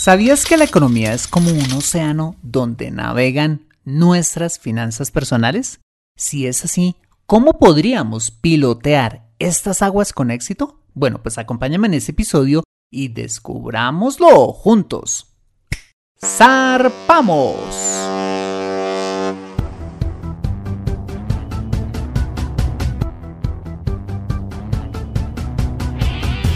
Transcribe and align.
¿Sabías 0.00 0.46
que 0.46 0.56
la 0.56 0.64
economía 0.64 1.12
es 1.12 1.28
como 1.28 1.50
un 1.50 1.72
océano 1.72 2.34
donde 2.40 2.90
navegan 2.90 3.66
nuestras 3.84 4.58
finanzas 4.58 5.10
personales? 5.10 5.80
Si 6.16 6.46
es 6.46 6.64
así, 6.64 6.96
¿cómo 7.26 7.58
podríamos 7.58 8.30
pilotear 8.30 9.28
estas 9.38 9.82
aguas 9.82 10.14
con 10.14 10.30
éxito? 10.30 10.80
Bueno, 10.94 11.22
pues 11.22 11.36
acompáñame 11.36 11.88
en 11.88 11.92
este 11.92 12.12
episodio 12.12 12.62
y 12.90 13.08
descubrámoslo 13.08 14.54
juntos. 14.54 15.36
¡Zarpamos! 16.18 17.58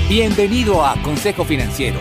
Bienvenido 0.09 0.83
a 0.83 0.95
Consejo 1.03 1.45
Financiero, 1.45 2.01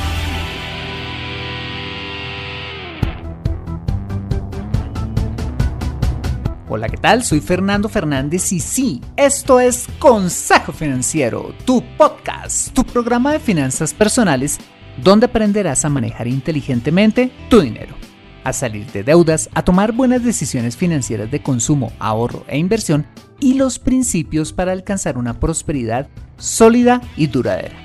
Hola, 6.73 6.87
¿qué 6.87 6.95
tal? 6.95 7.25
Soy 7.25 7.41
Fernando 7.41 7.89
Fernández 7.89 8.53
y 8.53 8.61
sí, 8.61 9.01
esto 9.17 9.59
es 9.59 9.89
Consejo 9.99 10.71
Financiero, 10.71 11.53
tu 11.65 11.83
podcast, 11.97 12.73
tu 12.73 12.85
programa 12.85 13.33
de 13.33 13.41
finanzas 13.41 13.93
personales 13.93 14.57
donde 15.03 15.25
aprenderás 15.25 15.83
a 15.83 15.89
manejar 15.89 16.29
inteligentemente 16.29 17.29
tu 17.49 17.59
dinero, 17.59 17.93
a 18.45 18.53
salir 18.53 18.89
de 18.93 19.03
deudas, 19.03 19.49
a 19.53 19.65
tomar 19.65 19.91
buenas 19.91 20.23
decisiones 20.23 20.77
financieras 20.77 21.29
de 21.29 21.43
consumo, 21.43 21.91
ahorro 21.99 22.45
e 22.47 22.57
inversión 22.57 23.05
y 23.41 23.55
los 23.55 23.77
principios 23.77 24.53
para 24.53 24.71
alcanzar 24.71 25.17
una 25.17 25.41
prosperidad 25.41 26.07
sólida 26.37 27.01
y 27.17 27.27
duradera. 27.27 27.75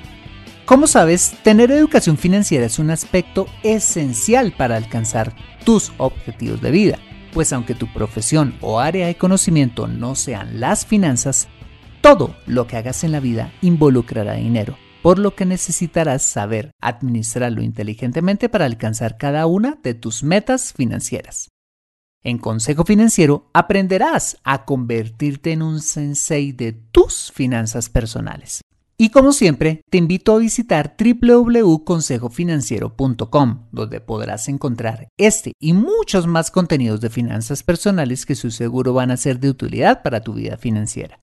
Como 0.65 0.87
sabes, 0.87 1.33
tener 1.43 1.71
educación 1.71 2.17
financiera 2.17 2.65
es 2.65 2.79
un 2.79 2.89
aspecto 2.89 3.47
esencial 3.63 4.53
para 4.57 4.77
alcanzar 4.77 5.35
tus 5.65 5.91
objetivos 5.97 6.61
de 6.61 6.71
vida 6.71 6.99
pues 7.37 7.53
aunque 7.53 7.75
tu 7.75 7.85
profesión 7.93 8.55
o 8.61 8.79
área 8.79 9.05
de 9.05 9.15
conocimiento 9.15 9.85
no 9.85 10.15
sean 10.15 10.59
las 10.59 10.87
finanzas, 10.87 11.47
todo 12.01 12.35
lo 12.47 12.65
que 12.65 12.77
hagas 12.77 13.03
en 13.03 13.11
la 13.11 13.19
vida 13.19 13.53
involucrará 13.61 14.33
dinero, 14.33 14.75
por 15.03 15.19
lo 15.19 15.35
que 15.35 15.45
necesitarás 15.45 16.23
saber 16.23 16.71
administrarlo 16.81 17.61
inteligentemente 17.61 18.49
para 18.49 18.65
alcanzar 18.65 19.17
cada 19.17 19.45
una 19.45 19.77
de 19.83 19.93
tus 19.93 20.23
metas 20.23 20.73
financieras. 20.73 21.49
En 22.23 22.39
Consejo 22.39 22.85
Financiero 22.85 23.51
aprenderás 23.53 24.39
a 24.43 24.65
convertirte 24.65 25.51
en 25.51 25.61
un 25.61 25.79
sensei 25.81 26.53
de 26.53 26.73
tus 26.73 27.31
finanzas 27.31 27.87
personales. 27.87 28.61
Y 28.99 29.11
como 29.11 29.31
siempre, 29.31 29.83
te 29.91 29.99
invito 29.99 30.33
a 30.33 30.39
visitar 30.39 30.95
www.consejofinanciero.com, 30.97 33.67
donde 33.71 34.01
podrás 34.01 34.49
encontrar 34.49 35.09
este 35.17 35.51
y 35.59 35.73
muchos 35.73 36.25
más 36.25 36.49
contenidos 36.49 36.99
de 36.99 37.11
finanzas 37.11 37.61
personales 37.61 38.25
que 38.25 38.33
su 38.33 38.49
seguro 38.49 38.93
van 38.93 39.11
a 39.11 39.17
ser 39.17 39.39
de 39.39 39.51
utilidad 39.51 40.01
para 40.01 40.21
tu 40.21 40.33
vida 40.33 40.57
financiera. 40.57 41.19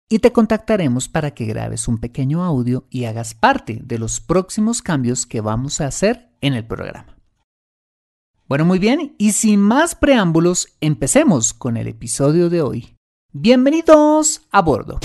y 0.09 0.21
te 0.21 0.33
contactaremos 0.33 1.11
para 1.11 1.33
que 1.33 1.45
grabes 1.45 1.87
un 1.87 1.99
pequeño 1.99 2.45
audio 2.45 2.87
y 2.89 3.05
hagas 3.05 3.35
parte 3.35 3.79
de 3.85 3.99
los 3.99 4.21
próximos 4.21 4.81
cambios 4.81 5.27
que 5.27 5.43
vamos 5.43 5.83
a 5.83 5.87
hacer 5.89 6.31
en 6.41 6.55
el 6.55 6.67
programa. 6.67 7.19
Bueno, 8.49 8.65
muy 8.65 8.79
bien, 8.79 9.15
y 9.19 9.33
sin 9.33 9.61
más 9.61 9.95
preámbulos, 9.95 10.69
empecemos 10.81 11.53
con 11.53 11.77
el 11.77 11.89
episodio 11.89 12.49
de 12.49 12.63
hoy. 12.63 12.97
Bienvenidos 13.35 14.47
a 14.51 14.63
bordo. 14.63 14.99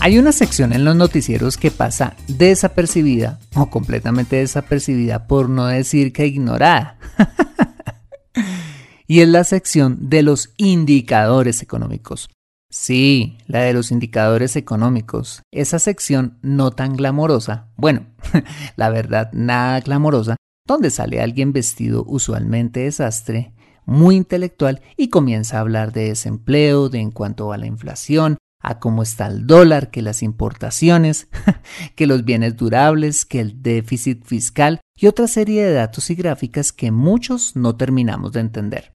Hay 0.00 0.16
una 0.16 0.30
sección 0.30 0.72
en 0.72 0.84
los 0.84 0.94
noticieros 0.94 1.56
que 1.56 1.72
pasa 1.72 2.14
desapercibida 2.28 3.40
o 3.56 3.68
completamente 3.68 4.36
desapercibida 4.36 5.26
por 5.26 5.48
no 5.50 5.66
decir 5.66 6.12
que 6.12 6.26
ignorada. 6.26 6.98
y 9.08 9.20
es 9.20 9.28
la 9.28 9.42
sección 9.42 10.08
de 10.08 10.22
los 10.22 10.54
indicadores 10.56 11.62
económicos. 11.62 12.30
Sí, 12.70 13.38
la 13.48 13.62
de 13.62 13.72
los 13.72 13.90
indicadores 13.90 14.54
económicos. 14.54 15.42
Esa 15.50 15.80
sección 15.80 16.38
no 16.42 16.70
tan 16.70 16.96
glamorosa, 16.96 17.68
bueno, 17.76 18.06
la 18.76 18.90
verdad 18.90 19.30
nada 19.32 19.80
glamorosa, 19.80 20.36
donde 20.64 20.90
sale 20.90 21.20
alguien 21.20 21.52
vestido 21.52 22.04
usualmente 22.06 22.80
desastre, 22.80 23.52
muy 23.84 24.14
intelectual 24.16 24.80
y 24.96 25.08
comienza 25.08 25.56
a 25.56 25.60
hablar 25.60 25.92
de 25.92 26.10
desempleo, 26.10 26.88
de 26.88 27.00
en 27.00 27.10
cuanto 27.10 27.52
a 27.52 27.58
la 27.58 27.66
inflación, 27.66 28.36
a 28.60 28.80
cómo 28.80 29.02
está 29.02 29.26
el 29.28 29.46
dólar, 29.46 29.90
que 29.90 30.02
las 30.02 30.22
importaciones, 30.22 31.28
que 31.94 32.06
los 32.06 32.24
bienes 32.24 32.56
durables, 32.56 33.24
que 33.24 33.40
el 33.40 33.62
déficit 33.62 34.24
fiscal 34.24 34.80
y 34.96 35.06
otra 35.06 35.28
serie 35.28 35.64
de 35.64 35.72
datos 35.72 36.10
y 36.10 36.14
gráficas 36.14 36.72
que 36.72 36.90
muchos 36.90 37.54
no 37.56 37.76
terminamos 37.76 38.32
de 38.32 38.40
entender. 38.40 38.92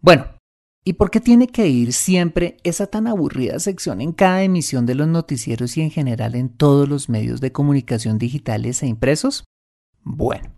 Bueno, 0.00 0.26
¿y 0.84 0.94
por 0.94 1.10
qué 1.10 1.20
tiene 1.20 1.46
que 1.46 1.68
ir 1.68 1.92
siempre 1.92 2.56
esa 2.64 2.86
tan 2.86 3.06
aburrida 3.06 3.58
sección 3.60 4.00
en 4.00 4.12
cada 4.12 4.42
emisión 4.42 4.86
de 4.86 4.94
los 4.94 5.06
noticieros 5.06 5.76
y 5.76 5.82
en 5.82 5.90
general 5.90 6.34
en 6.34 6.48
todos 6.48 6.88
los 6.88 7.08
medios 7.08 7.40
de 7.40 7.52
comunicación 7.52 8.18
digitales 8.18 8.82
e 8.82 8.86
impresos? 8.86 9.44
Bueno, 10.02 10.50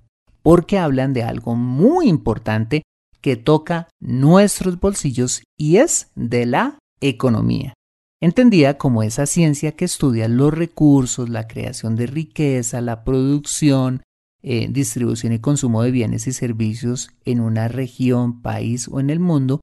porque 0.43 0.79
hablan 0.79 1.13
de 1.13 1.25
algo 1.25 1.57
muy 1.57 2.09
importante 2.09 2.83
que 3.21 3.37
toca 3.37 3.89
nuestros 4.01 4.81
bolsillos 4.81 5.43
y 5.59 5.77
es 5.77 6.11
de 6.15 6.47
la 6.47 6.79
economía 7.01 7.75
entendida 8.23 8.79
como 8.79 9.03
esa 9.03 9.27
ciencia 9.27 9.73
que 9.73 9.85
estudia 9.85 10.29
los 10.29 10.55
recursos, 10.55 11.29
la 11.29 11.49
creación 11.49 11.97
de 11.97 12.07
riqueza, 12.07 12.81
la 12.81 13.03
producción, 13.03 14.03
eh, 14.45 14.69
distribución 14.71 15.33
y 15.33 15.41
consumo 15.41 15.83
de 15.83 15.91
bienes 15.91 16.29
y 16.29 16.33
servicios 16.33 17.11
en 17.25 17.41
una 17.41 17.67
región, 17.67 18.41
país 18.41 18.87
o 18.89 19.01
en 19.01 19.11
el 19.11 19.19
mundo. 19.19 19.61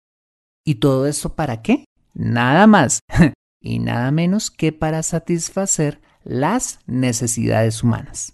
¿Y 0.66 0.76
todo 0.76 1.08
esto 1.08 1.36
para 1.36 1.62
qué? 1.62 1.86
Nada 2.14 2.68
más 2.68 3.00
y 3.62 3.80
nada 3.80 4.12
menos 4.12 4.52
que 4.52 4.74
para 4.74 5.04
satisfacer 5.04 6.02
las 6.26 6.80
necesidades 6.86 7.82
humanas. 7.82 8.34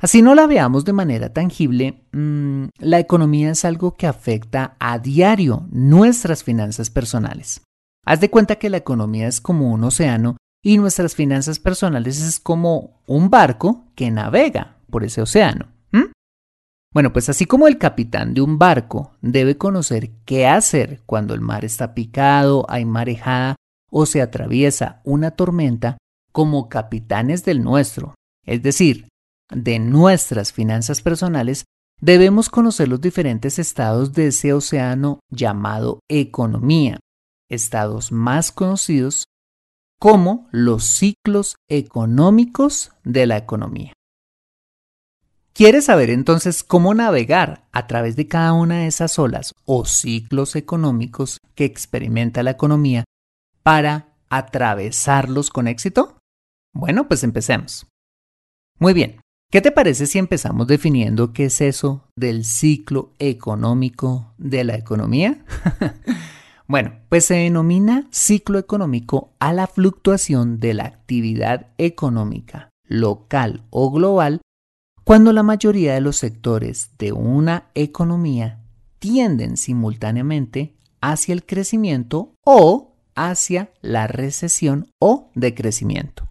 Así 0.00 0.22
no 0.22 0.36
la 0.36 0.46
veamos 0.46 0.84
de 0.84 0.92
manera 0.92 1.32
tangible, 1.32 2.04
mm, 2.12 2.66
la 2.78 3.00
economía 3.00 3.50
es 3.50 3.64
algo 3.64 3.96
que 3.96 4.06
afecta 4.06 4.76
a 4.78 5.00
diario 5.00 5.66
nuestras 5.72 6.44
finanzas 6.44 6.90
personales. 6.90 7.65
Haz 8.06 8.20
de 8.20 8.30
cuenta 8.30 8.56
que 8.56 8.70
la 8.70 8.76
economía 8.76 9.26
es 9.26 9.40
como 9.40 9.72
un 9.72 9.82
océano 9.82 10.36
y 10.62 10.78
nuestras 10.78 11.14
finanzas 11.14 11.58
personales 11.58 12.20
es 12.22 12.38
como 12.38 13.02
un 13.06 13.30
barco 13.30 13.84
que 13.96 14.10
navega 14.10 14.76
por 14.90 15.04
ese 15.04 15.20
océano. 15.20 15.72
Bueno, 16.94 17.12
pues 17.12 17.28
así 17.28 17.44
como 17.44 17.68
el 17.68 17.76
capitán 17.76 18.32
de 18.32 18.40
un 18.40 18.58
barco 18.58 19.12
debe 19.20 19.58
conocer 19.58 20.12
qué 20.24 20.46
hacer 20.46 21.02
cuando 21.04 21.34
el 21.34 21.42
mar 21.42 21.62
está 21.62 21.92
picado, 21.92 22.64
hay 22.70 22.86
marejada 22.86 23.56
o 23.90 24.06
se 24.06 24.22
atraviesa 24.22 25.02
una 25.04 25.32
tormenta, 25.32 25.98
como 26.32 26.70
capitanes 26.70 27.44
del 27.44 27.62
nuestro, 27.62 28.14
es 28.46 28.62
decir, 28.62 29.08
de 29.50 29.78
nuestras 29.78 30.54
finanzas 30.54 31.02
personales, 31.02 31.64
debemos 32.00 32.48
conocer 32.48 32.88
los 32.88 33.00
diferentes 33.00 33.58
estados 33.58 34.14
de 34.14 34.28
ese 34.28 34.54
océano 34.54 35.20
llamado 35.30 36.00
economía, 36.08 36.98
estados 37.48 38.12
más 38.12 38.52
conocidos 38.52 39.26
como 39.98 40.48
los 40.50 40.84
ciclos 40.84 41.56
económicos 41.68 42.92
de 43.04 43.26
la 43.26 43.36
economía. 43.36 43.92
¿Quieres 45.56 45.86
saber 45.86 46.10
entonces 46.10 46.62
cómo 46.62 46.92
navegar 46.92 47.66
a 47.72 47.86
través 47.86 48.14
de 48.14 48.28
cada 48.28 48.52
una 48.52 48.80
de 48.80 48.88
esas 48.88 49.18
olas 49.18 49.54
o 49.64 49.86
ciclos 49.86 50.54
económicos 50.54 51.38
que 51.54 51.64
experimenta 51.64 52.42
la 52.42 52.50
economía 52.50 53.04
para 53.62 54.14
atravesarlos 54.28 55.48
con 55.48 55.66
éxito? 55.66 56.18
Bueno, 56.74 57.08
pues 57.08 57.24
empecemos. 57.24 57.86
Muy 58.78 58.92
bien, 58.92 59.18
¿qué 59.50 59.62
te 59.62 59.72
parece 59.72 60.04
si 60.06 60.18
empezamos 60.18 60.66
definiendo 60.66 61.32
qué 61.32 61.46
es 61.46 61.62
eso 61.62 62.04
del 62.16 62.44
ciclo 62.44 63.14
económico 63.18 64.34
de 64.36 64.62
la 64.62 64.76
economía? 64.76 65.42
bueno, 66.68 66.94
pues 67.08 67.26
se 67.26 67.34
denomina 67.34 68.08
ciclo 68.10 68.58
económico 68.58 69.32
a 69.38 69.52
la 69.52 69.66
fluctuación 69.66 70.58
de 70.58 70.74
la 70.74 70.84
actividad 70.84 71.68
económica 71.78 72.70
local 72.88 73.64
o 73.70 73.90
global 73.90 74.40
cuando 75.04 75.32
la 75.32 75.44
mayoría 75.44 75.94
de 75.94 76.00
los 76.00 76.16
sectores 76.16 76.90
de 76.98 77.12
una 77.12 77.70
economía 77.74 78.60
tienden 78.98 79.56
simultáneamente 79.56 80.74
hacia 81.00 81.32
el 81.32 81.44
crecimiento 81.44 82.32
o 82.44 82.96
hacia 83.14 83.70
la 83.82 84.08
recesión 84.08 84.88
o 84.98 85.30
decrecimiento. 85.34 86.28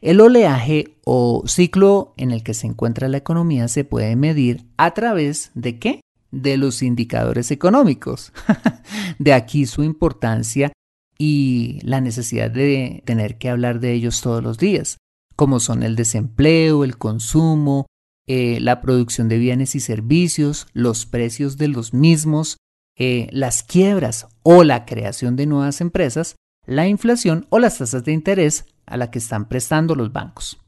El 0.00 0.20
oleaje 0.20 0.96
o 1.04 1.42
ciclo 1.46 2.14
en 2.16 2.30
el 2.30 2.42
que 2.42 2.54
se 2.54 2.66
encuentra 2.66 3.08
la 3.08 3.18
economía 3.18 3.68
se 3.68 3.84
puede 3.84 4.16
medir 4.16 4.64
a 4.76 4.92
través 4.92 5.50
de 5.54 5.78
qué? 5.78 6.00
De 6.30 6.56
los 6.56 6.82
indicadores 6.82 7.50
económicos. 7.50 8.32
de 9.18 9.32
aquí 9.32 9.66
su 9.66 9.82
importancia 9.82 10.72
y 11.18 11.80
la 11.82 12.00
necesidad 12.00 12.50
de 12.50 13.02
tener 13.06 13.38
que 13.38 13.48
hablar 13.48 13.80
de 13.80 13.92
ellos 13.92 14.20
todos 14.20 14.42
los 14.42 14.58
días 14.58 14.98
como 15.38 15.60
son 15.60 15.84
el 15.84 15.94
desempleo, 15.94 16.82
el 16.82 16.98
consumo, 16.98 17.86
eh, 18.26 18.58
la 18.60 18.80
producción 18.80 19.28
de 19.28 19.38
bienes 19.38 19.76
y 19.76 19.80
servicios, 19.80 20.66
los 20.72 21.06
precios 21.06 21.56
de 21.56 21.68
los 21.68 21.94
mismos, 21.94 22.56
eh, 22.98 23.28
las 23.30 23.62
quiebras 23.62 24.26
o 24.42 24.64
la 24.64 24.84
creación 24.84 25.36
de 25.36 25.46
nuevas 25.46 25.80
empresas, 25.80 26.34
la 26.66 26.88
inflación 26.88 27.46
o 27.50 27.60
las 27.60 27.78
tasas 27.78 28.02
de 28.02 28.10
interés 28.10 28.66
a 28.84 28.96
la 28.96 29.12
que 29.12 29.20
están 29.20 29.48
prestando 29.48 29.94
los 29.94 30.12
bancos. 30.12 30.58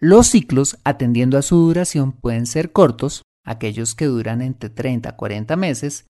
Los 0.00 0.26
ciclos, 0.26 0.76
atendiendo 0.82 1.38
a 1.38 1.42
su 1.42 1.56
duración, 1.56 2.10
pueden 2.10 2.46
ser 2.46 2.72
cortos, 2.72 3.22
aquellos 3.44 3.94
que 3.94 4.06
duran 4.06 4.42
entre 4.42 4.70
30 4.70 5.10
a 5.10 5.16
40 5.16 5.56
meses, 5.56 6.06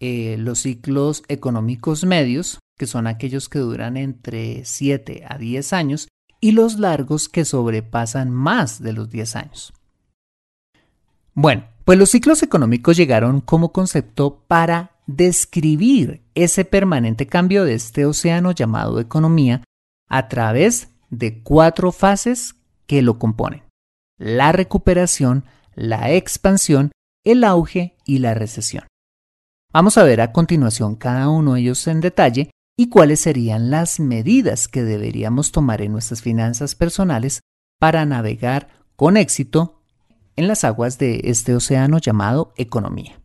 eh, 0.00 0.36
los 0.38 0.60
ciclos 0.60 1.22
económicos 1.28 2.04
medios, 2.04 2.60
que 2.78 2.86
son 2.86 3.06
aquellos 3.06 3.48
que 3.48 3.58
duran 3.58 3.96
entre 3.96 4.64
7 4.64 5.24
a 5.28 5.38
10 5.38 5.72
años, 5.72 6.08
y 6.40 6.52
los 6.52 6.78
largos 6.78 7.28
que 7.28 7.44
sobrepasan 7.44 8.30
más 8.30 8.80
de 8.82 8.92
los 8.92 9.10
10 9.10 9.36
años. 9.36 9.72
Bueno, 11.34 11.64
pues 11.84 11.98
los 11.98 12.10
ciclos 12.10 12.42
económicos 12.42 12.96
llegaron 12.96 13.40
como 13.40 13.72
concepto 13.72 14.42
para 14.46 14.96
describir 15.06 16.22
ese 16.34 16.64
permanente 16.64 17.26
cambio 17.26 17.64
de 17.64 17.74
este 17.74 18.06
océano 18.06 18.52
llamado 18.52 19.00
economía 19.00 19.62
a 20.08 20.28
través 20.28 20.88
de 21.10 21.42
cuatro 21.42 21.92
fases 21.92 22.56
que 22.86 23.02
lo 23.02 23.18
componen. 23.18 23.62
La 24.18 24.52
recuperación, 24.52 25.44
la 25.76 26.10
expansión, 26.10 26.90
el 27.24 27.44
auge 27.44 27.96
y 28.04 28.18
la 28.18 28.34
recesión. 28.34 28.86
Vamos 29.72 29.98
a 29.98 30.04
ver 30.04 30.20
a 30.20 30.32
continuación 30.32 30.96
cada 30.96 31.28
uno 31.28 31.54
de 31.54 31.60
ellos 31.60 31.86
en 31.86 32.00
detalle 32.00 32.50
y 32.76 32.88
cuáles 32.88 33.20
serían 33.20 33.70
las 33.70 34.00
medidas 34.00 34.68
que 34.68 34.82
deberíamos 34.82 35.52
tomar 35.52 35.82
en 35.82 35.92
nuestras 35.92 36.22
finanzas 36.22 36.74
personales 36.74 37.40
para 37.78 38.04
navegar 38.06 38.68
con 38.96 39.16
éxito 39.16 39.82
en 40.34 40.48
las 40.48 40.64
aguas 40.64 40.98
de 40.98 41.20
este 41.24 41.54
océano 41.54 41.98
llamado 41.98 42.52
economía. 42.56 43.20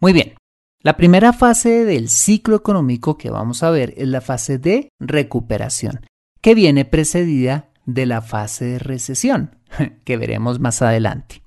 Muy 0.00 0.12
bien, 0.12 0.34
la 0.80 0.96
primera 0.96 1.32
fase 1.32 1.84
del 1.84 2.08
ciclo 2.08 2.56
económico 2.56 3.16
que 3.16 3.30
vamos 3.30 3.62
a 3.62 3.70
ver 3.70 3.94
es 3.96 4.08
la 4.08 4.20
fase 4.20 4.58
de 4.58 4.88
recuperación, 4.98 6.04
que 6.40 6.54
viene 6.54 6.84
precedida 6.84 7.70
de 7.86 8.06
la 8.06 8.20
fase 8.20 8.64
de 8.64 8.78
recesión, 8.80 9.56
que 10.04 10.16
veremos 10.16 10.60
más 10.60 10.82
adelante. 10.82 11.42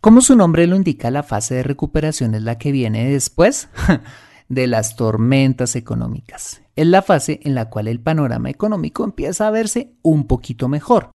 Como 0.00 0.22
su 0.22 0.34
nombre 0.34 0.66
lo 0.66 0.76
indica, 0.76 1.10
la 1.10 1.22
fase 1.22 1.56
de 1.56 1.62
recuperación 1.62 2.34
es 2.34 2.42
la 2.42 2.56
que 2.56 2.72
viene 2.72 3.10
después 3.10 3.68
de 4.48 4.66
las 4.66 4.96
tormentas 4.96 5.76
económicas. 5.76 6.62
Es 6.74 6.86
la 6.86 7.02
fase 7.02 7.40
en 7.42 7.54
la 7.54 7.68
cual 7.68 7.88
el 7.88 8.00
panorama 8.00 8.48
económico 8.48 9.04
empieza 9.04 9.46
a 9.46 9.50
verse 9.50 9.92
un 10.02 10.26
poquito 10.26 10.68
mejor. 10.68 11.10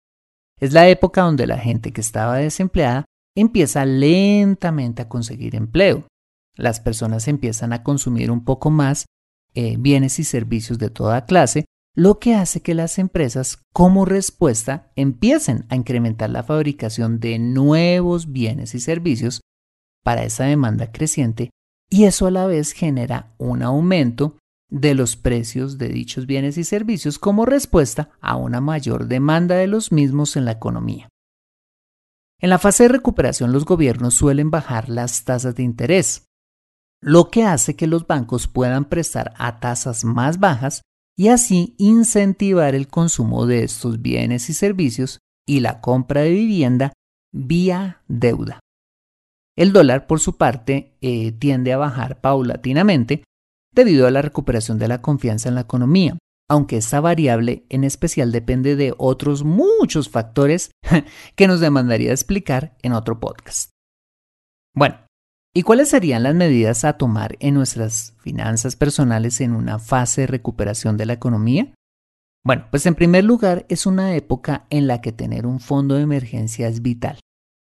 Es 0.59 0.71
la 0.71 0.87
época 0.87 1.21
donde 1.21 1.47
la 1.47 1.57
gente 1.57 1.91
que 1.91 2.01
estaba 2.01 2.37
desempleada 2.37 3.05
empieza 3.35 3.85
lentamente 3.85 5.01
a 5.01 5.09
conseguir 5.09 5.55
empleo. 5.55 6.07
Las 6.55 6.79
personas 6.79 7.27
empiezan 7.27 7.73
a 7.73 7.83
consumir 7.83 8.31
un 8.31 8.45
poco 8.45 8.69
más 8.69 9.05
eh, 9.53 9.75
bienes 9.79 10.19
y 10.19 10.23
servicios 10.23 10.79
de 10.79 10.89
toda 10.89 11.25
clase, 11.25 11.65
lo 11.95 12.19
que 12.19 12.35
hace 12.35 12.61
que 12.61 12.75
las 12.75 12.99
empresas 12.99 13.63
como 13.73 14.03
respuesta 14.03 14.91
empiecen 14.97 15.65
a 15.69 15.75
incrementar 15.75 16.29
la 16.29 16.43
fabricación 16.43 17.21
de 17.21 17.39
nuevos 17.39 18.33
bienes 18.33 18.75
y 18.75 18.81
servicios 18.81 19.41
para 20.03 20.23
esa 20.23 20.43
demanda 20.43 20.91
creciente 20.91 21.51
y 21.89 22.03
eso 22.03 22.27
a 22.27 22.31
la 22.31 22.45
vez 22.47 22.73
genera 22.73 23.33
un 23.37 23.63
aumento 23.63 24.37
de 24.69 24.93
los 24.93 25.15
precios 25.15 25.77
de 25.77 25.87
dichos 25.87 26.25
bienes 26.25 26.57
y 26.57 26.65
servicios 26.65 27.17
como 27.17 27.45
respuesta 27.45 28.09
a 28.19 28.35
una 28.35 28.59
mayor 28.59 29.07
demanda 29.07 29.55
de 29.55 29.67
los 29.67 29.93
mismos 29.93 30.35
en 30.35 30.45
la 30.45 30.51
economía. 30.51 31.07
En 32.41 32.49
la 32.49 32.59
fase 32.59 32.83
de 32.83 32.89
recuperación 32.89 33.53
los 33.53 33.63
gobiernos 33.63 34.15
suelen 34.15 34.51
bajar 34.51 34.89
las 34.89 35.23
tasas 35.23 35.55
de 35.55 35.63
interés, 35.63 36.25
lo 37.01 37.29
que 37.29 37.43
hace 37.45 37.77
que 37.77 37.87
los 37.87 38.05
bancos 38.05 38.47
puedan 38.47 38.85
prestar 38.85 39.33
a 39.37 39.61
tasas 39.61 40.03
más 40.03 40.39
bajas 40.39 40.81
y 41.17 41.29
así 41.29 41.75
incentivar 41.77 42.75
el 42.75 42.87
consumo 42.87 43.45
de 43.45 43.63
estos 43.63 44.01
bienes 44.01 44.49
y 44.49 44.53
servicios 44.53 45.19
y 45.47 45.59
la 45.61 45.81
compra 45.81 46.21
de 46.21 46.31
vivienda 46.31 46.93
vía 47.33 48.01
deuda. 48.07 48.59
El 49.57 49.71
dólar, 49.71 50.07
por 50.07 50.19
su 50.19 50.37
parte, 50.37 50.97
eh, 51.01 51.31
tiende 51.31 51.71
a 51.71 51.77
bajar 51.77 52.19
paulatinamente 52.19 53.23
debido 53.73 54.07
a 54.07 54.11
la 54.11 54.21
recuperación 54.21 54.79
de 54.79 54.87
la 54.87 55.01
confianza 55.01 55.49
en 55.49 55.55
la 55.55 55.61
economía, 55.61 56.17
aunque 56.49 56.77
esta 56.77 56.99
variable 56.99 57.65
en 57.69 57.83
especial 57.83 58.31
depende 58.31 58.75
de 58.75 58.93
otros 58.97 59.43
muchos 59.43 60.09
factores 60.09 60.71
que 61.35 61.47
nos 61.47 61.59
demandaría 61.59 62.11
explicar 62.11 62.77
en 62.81 62.93
otro 62.93 63.19
podcast. 63.19 63.69
Bueno, 64.73 65.04
¿y 65.55 65.63
cuáles 65.63 65.89
serían 65.89 66.23
las 66.23 66.35
medidas 66.35 66.83
a 66.83 66.93
tomar 66.93 67.37
en 67.39 67.53
nuestras 67.53 68.13
finanzas 68.19 68.75
personales 68.75 69.39
en 69.39 69.53
una 69.53 69.79
fase 69.79 70.21
de 70.21 70.27
recuperación 70.27 70.97
de 70.97 71.05
la 71.05 71.13
economía? 71.13 71.73
Bueno, 72.43 72.67
pues 72.69 72.85
en 72.85 72.93
primer 72.93 73.23
lugar 73.23 73.65
es 73.69 73.85
una 73.85 74.15
época 74.15 74.67
en 74.69 74.85
la 74.85 75.01
que 75.01 75.11
tener 75.11 75.47
un 75.47 75.59
fondo 75.59 75.95
de 75.95 76.01
emergencia 76.01 76.67
es 76.67 76.81
vital 76.81 77.19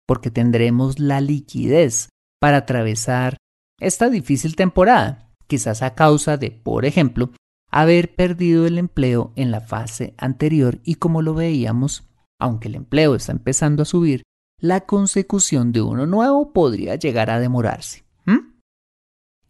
porque 0.07 0.31
tendremos 0.31 0.99
la 0.99 1.21
liquidez 1.21 2.09
para 2.41 2.59
atravesar 2.59 3.37
esta 3.79 4.11
difícil 4.11 4.57
temporada, 4.57 5.31
quizás 5.47 5.83
a 5.83 5.95
causa 5.95 6.37
de, 6.37 6.51
por 6.51 6.85
ejemplo, 6.85 7.31
haber 7.71 8.15
perdido 8.15 8.67
el 8.67 8.79
empleo 8.79 9.33
en 9.37 9.51
la 9.51 9.61
fase 9.61 10.15
anterior 10.19 10.81
y 10.85 10.97
como 10.97 11.23
lo 11.23 11.35
veíamos, 11.35 12.09
aunque 12.39 12.69
el 12.69 12.75
empleo 12.75 13.15
está 13.15 13.33
empezando 13.33 13.83
a 13.83 13.87
subir, 13.87 14.23
la 14.63 14.83
consecución 14.83 15.73
de 15.73 15.83
uno 15.83 16.07
nuevo 16.07 16.53
podría 16.53 16.95
llegar 16.95 17.31
a 17.31 17.41
demorarse. 17.41 18.05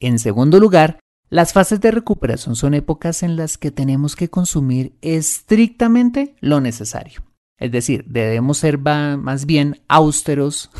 En 0.00 0.19
segundo 0.19 0.59
lugar, 0.59 0.99
las 1.28 1.52
fases 1.52 1.81
de 1.81 1.92
recuperación 1.92 2.57
son 2.57 2.75
épocas 2.75 3.23
en 3.23 3.37
las 3.37 3.57
que 3.57 3.71
tenemos 3.71 4.16
que 4.16 4.31
consumir 4.31 4.97
estrictamente 5.00 6.35
lo 6.40 6.61
necesario. 6.61 7.23
Es 7.57 7.71
decir, 7.71 8.04
debemos 8.09 8.59
ser 8.59 8.78
más 8.78 9.47
bien 9.47 9.81
austeros 9.87 10.71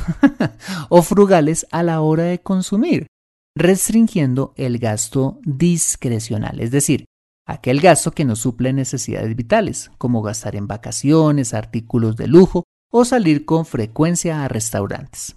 o 0.89 1.03
frugales 1.03 1.67
a 1.71 1.85
la 1.85 2.01
hora 2.01 2.25
de 2.25 2.41
consumir, 2.41 3.07
restringiendo 3.55 4.55
el 4.57 4.79
gasto 4.79 5.39
discrecional, 5.45 6.59
es 6.59 6.73
decir, 6.73 7.05
aquel 7.47 7.81
gasto 7.81 8.11
que 8.11 8.25
no 8.25 8.35
suple 8.35 8.73
necesidades 8.73 9.37
vitales, 9.37 9.93
como 9.99 10.23
gastar 10.23 10.57
en 10.57 10.67
vacaciones, 10.67 11.55
artículos 11.55 12.17
de 12.17 12.27
lujo 12.27 12.65
o 12.93 13.05
salir 13.05 13.45
con 13.45 13.65
frecuencia 13.65 14.45
a 14.45 14.49
restaurantes. 14.49 15.37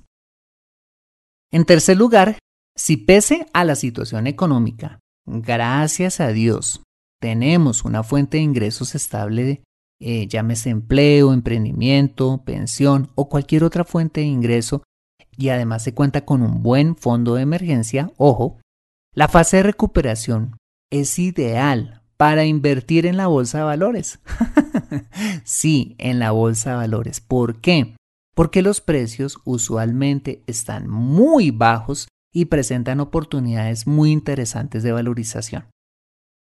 En 1.51 1.65
tercer 1.65 1.97
lugar, 1.97 2.37
si 2.75 2.97
pese 2.97 3.47
a 3.53 3.63
la 3.63 3.75
situación 3.75 4.27
económica, 4.27 4.99
gracias 5.25 6.19
a 6.19 6.29
Dios, 6.29 6.83
tenemos 7.21 7.85
una 7.85 8.03
fuente 8.03 8.37
de 8.37 8.43
ingresos 8.43 8.93
estable 8.93 9.63
eh, 9.99 10.27
llámese 10.27 10.69
empleo, 10.69 11.31
emprendimiento, 11.31 12.43
pensión 12.43 13.11
o 13.15 13.29
cualquier 13.29 13.63
otra 13.63 13.85
fuente 13.85 14.21
de 14.21 14.27
ingreso, 14.27 14.83
y 15.37 15.49
además 15.49 15.83
se 15.83 15.93
cuenta 15.93 16.25
con 16.25 16.41
un 16.41 16.63
buen 16.63 16.95
fondo 16.95 17.35
de 17.35 17.43
emergencia, 17.43 18.11
ojo, 18.17 18.59
la 19.13 19.27
fase 19.29 19.57
de 19.57 19.63
recuperación 19.63 20.57
es 20.91 21.17
ideal 21.17 22.03
para 22.17 22.45
invertir 22.45 23.05
en 23.05 23.17
la 23.17 23.27
bolsa 23.27 23.59
de 23.59 23.63
valores. 23.65 24.19
sí, 25.43 25.95
en 25.97 26.19
la 26.19 26.31
bolsa 26.31 26.71
de 26.71 26.75
valores. 26.77 27.21
¿Por 27.21 27.59
qué? 27.61 27.95
Porque 28.33 28.61
los 28.61 28.81
precios 28.81 29.39
usualmente 29.45 30.43
están 30.47 30.89
muy 30.89 31.51
bajos 31.51 32.07
y 32.33 32.45
presentan 32.45 32.99
oportunidades 32.99 33.87
muy 33.87 34.11
interesantes 34.11 34.83
de 34.83 34.91
valorización. 34.91 35.65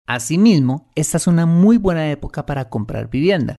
Asimismo, 0.06 0.90
esta 0.94 1.18
es 1.18 1.26
una 1.26 1.46
muy 1.46 1.76
buena 1.76 2.10
época 2.10 2.46
para 2.46 2.68
comprar 2.70 3.10
vivienda, 3.10 3.56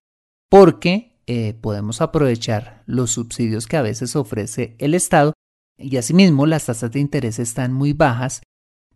porque 0.50 1.16
eh, 1.26 1.54
podemos 1.54 2.00
aprovechar 2.00 2.82
los 2.86 3.12
subsidios 3.12 3.66
que 3.66 3.76
a 3.76 3.82
veces 3.82 4.16
ofrece 4.16 4.74
el 4.78 4.94
Estado 4.94 5.32
y 5.78 5.96
asimismo 5.96 6.46
las 6.46 6.66
tasas 6.66 6.90
de 6.90 7.00
interés 7.00 7.38
están 7.38 7.72
muy 7.72 7.92
bajas 7.92 8.42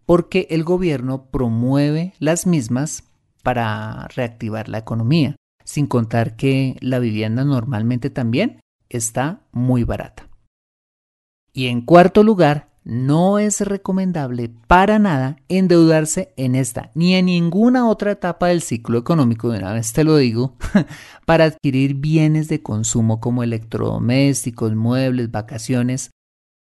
porque 0.07 0.47
el 0.51 0.65
gobierno 0.65 1.27
promueve 1.31 2.15
las 2.19 2.47
mismas 2.47 3.05
para 3.43 4.09
reactivar 4.09 4.69
la 4.69 4.79
economía, 4.79 5.37
sin 5.65 5.87
contar 5.87 6.37
que 6.37 6.77
la 6.81 6.99
vivienda 6.99 7.45
normalmente 7.45 8.11
también 8.11 8.61
está 8.89 9.43
muy 9.53 9.85
barata. 9.85 10.29
Y 11.53 11.69
en 11.69 11.83
cuarto 11.83 12.23
lugar, 12.23 12.75
no 12.85 13.39
es 13.39 13.63
recomendable 13.63 14.51
para 14.67 14.99
nada 14.99 15.37
endeudarse 15.49 16.35
en 16.37 16.55
esta 16.55 16.91
ni 16.95 17.15
en 17.15 17.27
ninguna 17.27 17.89
otra 17.89 18.13
etapa 18.13 18.49
del 18.49 18.61
ciclo 18.61 18.99
económico, 18.99 19.51
de 19.51 19.59
una 19.59 19.73
vez 19.73 19.93
te 19.95 20.05
lo 20.05 20.17
digo, 20.19 20.57
para 21.27 21.45
adquirir 21.45 21.95
bienes 21.95 22.49
de 22.49 22.63
consumo 22.63 23.21
como 23.21 23.43
electrodomésticos, 23.43 24.75
muebles, 24.75 25.31
vacaciones 25.31 26.11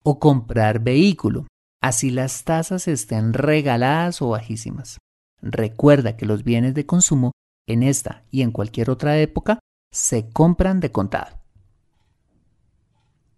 o 0.03 0.19
comprar 0.19 0.79
vehículo, 0.79 1.47
así 1.81 2.11
las 2.11 2.43
tasas 2.43 2.87
estén 2.87 3.33
regaladas 3.33 4.21
o 4.21 4.29
bajísimas. 4.29 4.99
Recuerda 5.41 6.15
que 6.15 6.25
los 6.25 6.43
bienes 6.43 6.73
de 6.75 6.85
consumo 6.85 7.31
en 7.67 7.83
esta 7.83 8.23
y 8.31 8.43
en 8.43 8.51
cualquier 8.51 8.89
otra 8.89 9.17
época 9.19 9.59
se 9.91 10.29
compran 10.29 10.79
de 10.79 10.91
contado. 10.91 11.37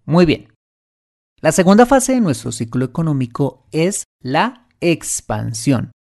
Muy 0.06 0.26
bien. 0.26 0.50
La 1.42 1.52
segunda 1.52 1.86
fase 1.86 2.14
de 2.14 2.22
nuestro 2.22 2.52
ciclo 2.52 2.86
económico 2.86 3.66
es 3.72 4.04
la 4.22 4.68
expansión, 4.80 5.92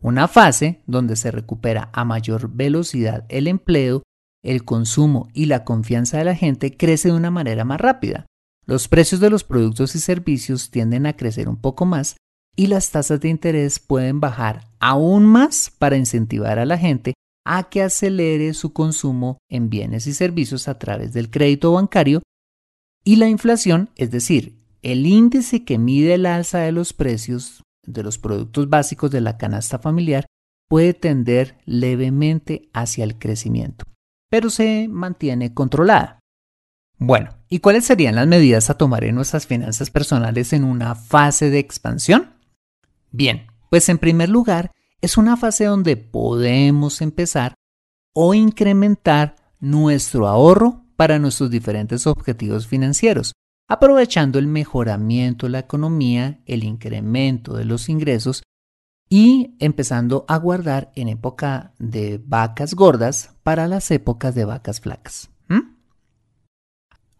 una 0.00 0.28
fase 0.28 0.82
donde 0.86 1.16
se 1.16 1.30
recupera 1.30 1.90
a 1.92 2.04
mayor 2.04 2.50
velocidad 2.52 3.24
el 3.28 3.48
empleo, 3.48 4.02
el 4.44 4.64
consumo 4.64 5.28
y 5.34 5.46
la 5.46 5.64
confianza 5.64 6.18
de 6.18 6.24
la 6.24 6.36
gente 6.36 6.76
crece 6.76 7.08
de 7.08 7.14
una 7.14 7.30
manera 7.30 7.64
más 7.64 7.80
rápida. 7.80 8.26
Los 8.68 8.86
precios 8.86 9.22
de 9.22 9.30
los 9.30 9.44
productos 9.44 9.94
y 9.94 9.98
servicios 9.98 10.70
tienden 10.70 11.06
a 11.06 11.16
crecer 11.16 11.48
un 11.48 11.56
poco 11.56 11.86
más 11.86 12.18
y 12.54 12.66
las 12.66 12.90
tasas 12.90 13.18
de 13.18 13.30
interés 13.30 13.78
pueden 13.78 14.20
bajar 14.20 14.66
aún 14.78 15.24
más 15.24 15.72
para 15.78 15.96
incentivar 15.96 16.58
a 16.58 16.66
la 16.66 16.76
gente 16.76 17.14
a 17.46 17.70
que 17.70 17.82
acelere 17.82 18.52
su 18.52 18.74
consumo 18.74 19.38
en 19.48 19.70
bienes 19.70 20.06
y 20.06 20.12
servicios 20.12 20.68
a 20.68 20.78
través 20.78 21.14
del 21.14 21.30
crédito 21.30 21.72
bancario 21.72 22.20
y 23.04 23.16
la 23.16 23.30
inflación, 23.30 23.88
es 23.96 24.10
decir, 24.10 24.58
el 24.82 25.06
índice 25.06 25.64
que 25.64 25.78
mide 25.78 26.12
el 26.12 26.26
alza 26.26 26.58
de 26.58 26.72
los 26.72 26.92
precios 26.92 27.62
de 27.86 28.02
los 28.02 28.18
productos 28.18 28.68
básicos 28.68 29.10
de 29.10 29.22
la 29.22 29.38
canasta 29.38 29.78
familiar 29.78 30.26
puede 30.68 30.92
tender 30.92 31.56
levemente 31.64 32.68
hacia 32.74 33.04
el 33.04 33.18
crecimiento, 33.18 33.86
pero 34.28 34.50
se 34.50 34.88
mantiene 34.88 35.54
controlada. 35.54 36.17
Bueno, 36.98 37.30
¿y 37.48 37.60
cuáles 37.60 37.84
serían 37.84 38.16
las 38.16 38.26
medidas 38.26 38.70
a 38.70 38.74
tomar 38.76 39.04
en 39.04 39.14
nuestras 39.14 39.46
finanzas 39.46 39.90
personales 39.90 40.52
en 40.52 40.64
una 40.64 40.96
fase 40.96 41.48
de 41.48 41.60
expansión? 41.60 42.34
Bien, 43.12 43.46
pues 43.70 43.88
en 43.88 43.98
primer 43.98 44.28
lugar, 44.28 44.72
es 45.00 45.16
una 45.16 45.36
fase 45.36 45.64
donde 45.64 45.96
podemos 45.96 47.00
empezar 47.00 47.54
o 48.12 48.34
incrementar 48.34 49.36
nuestro 49.60 50.26
ahorro 50.26 50.84
para 50.96 51.20
nuestros 51.20 51.50
diferentes 51.50 52.06
objetivos 52.08 52.66
financieros, 52.66 53.32
aprovechando 53.68 54.40
el 54.40 54.48
mejoramiento 54.48 55.46
de 55.46 55.52
la 55.52 55.58
economía, 55.60 56.40
el 56.46 56.64
incremento 56.64 57.54
de 57.54 57.64
los 57.64 57.88
ingresos 57.88 58.42
y 59.08 59.56
empezando 59.60 60.24
a 60.26 60.36
guardar 60.36 60.90
en 60.96 61.08
época 61.08 61.72
de 61.78 62.20
vacas 62.24 62.74
gordas 62.74 63.30
para 63.44 63.68
las 63.68 63.90
épocas 63.92 64.34
de 64.34 64.44
vacas 64.44 64.80
flacas. 64.80 65.30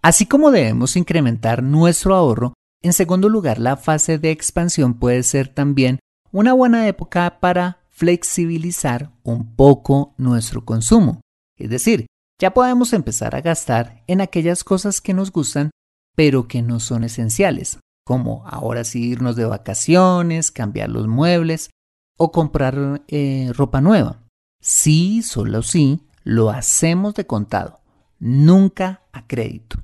Así 0.03 0.27
como 0.27 0.51
debemos 0.51 0.97
incrementar 0.97 1.63
nuestro 1.63 2.15
ahorro, 2.15 2.55
en 2.83 2.93
segundo 2.93 3.29
lugar, 3.29 3.59
la 3.59 3.77
fase 3.77 4.19
de 4.19 4.31
expansión 4.31 4.95
puede 4.95 5.25
ser 5.25 5.49
también 5.49 5.99
una 6.31 6.53
buena 6.53 6.87
época 6.87 7.41
para 7.41 7.79
flexibilizar 7.91 9.11
un 9.25 9.57
poco 9.57 10.15
nuestro 10.17 10.65
consumo. 10.65 11.21
Es 11.57 11.71
decir, 11.71 12.07
ya 12.41 12.55
podemos 12.55 12.93
empezar 12.93 13.35
a 13.35 13.41
gastar 13.41 14.05
en 14.07 14.21
aquellas 14.21 14.63
cosas 14.63 15.01
que 15.01 15.15
nos 15.15 15.33
gustan, 15.33 15.71
pero 16.15 16.47
que 16.47 16.63
no 16.63 16.79
son 16.79 17.03
esenciales, 17.03 17.81
como 18.05 18.47
ahora 18.47 18.85
sí 18.85 19.03
irnos 19.03 19.35
de 19.35 19.47
vacaciones, 19.47 20.53
cambiar 20.53 20.91
los 20.91 21.09
muebles 21.09 21.71
o 22.17 22.31
comprar 22.31 23.03
eh, 23.09 23.51
ropa 23.55 23.81
nueva. 23.81 24.23
Sí, 24.61 25.23
solo 25.23 25.63
sí, 25.63 26.07
lo 26.23 26.51
hacemos 26.51 27.15
de 27.15 27.27
contado, 27.27 27.81
nunca 28.21 29.03
a 29.13 29.27
crédito. 29.27 29.81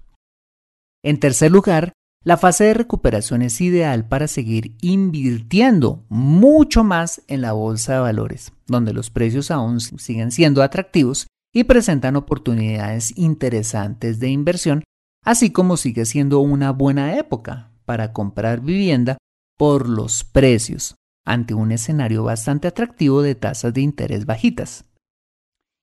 En 1.05 1.21
tercer 1.21 1.53
lugar, 1.53 1.93
la 2.25 2.39
fase 2.39 2.65
de 2.65 2.73
recuperación 2.73 3.43
es 3.43 3.61
ideal 3.61 4.09
para 4.09 4.27
seguir 4.27 4.75
invirtiendo 4.81 6.07
mucho 6.09 6.83
más 6.83 7.23
en 7.29 7.43
la 7.43 7.53
bolsa 7.53 7.93
de 7.93 8.01
valores, 8.01 8.53
donde 8.67 8.95
los 8.95 9.11
precios 9.11 9.51
aún 9.51 9.81
siguen 9.81 10.33
siendo 10.33 10.63
atractivos 10.63 11.27
y 11.53 11.65
presentan 11.65 12.17
oportunidades 12.17 13.19
interesantes 13.19 14.19
de 14.19 14.31
inversión, 14.31 14.83
así 15.23 15.51
como 15.51 15.77
sigue 15.77 16.07
siendo 16.07 16.41
una 16.41 16.71
buena 16.71 17.19
época 17.19 17.71
para 17.85 18.15
comprar 18.15 18.63
vivienda 18.63 19.19
por 19.59 19.91
los 19.91 20.25
precios, 20.25 20.95
ante 21.27 21.53
un 21.53 21.71
escenario 21.71 22.25
bastante 22.25 22.67
atractivo 22.67 23.21
de 23.21 23.35
tasas 23.35 23.75
de 23.75 23.83
interés 23.83 24.25
bajitas. 24.25 24.87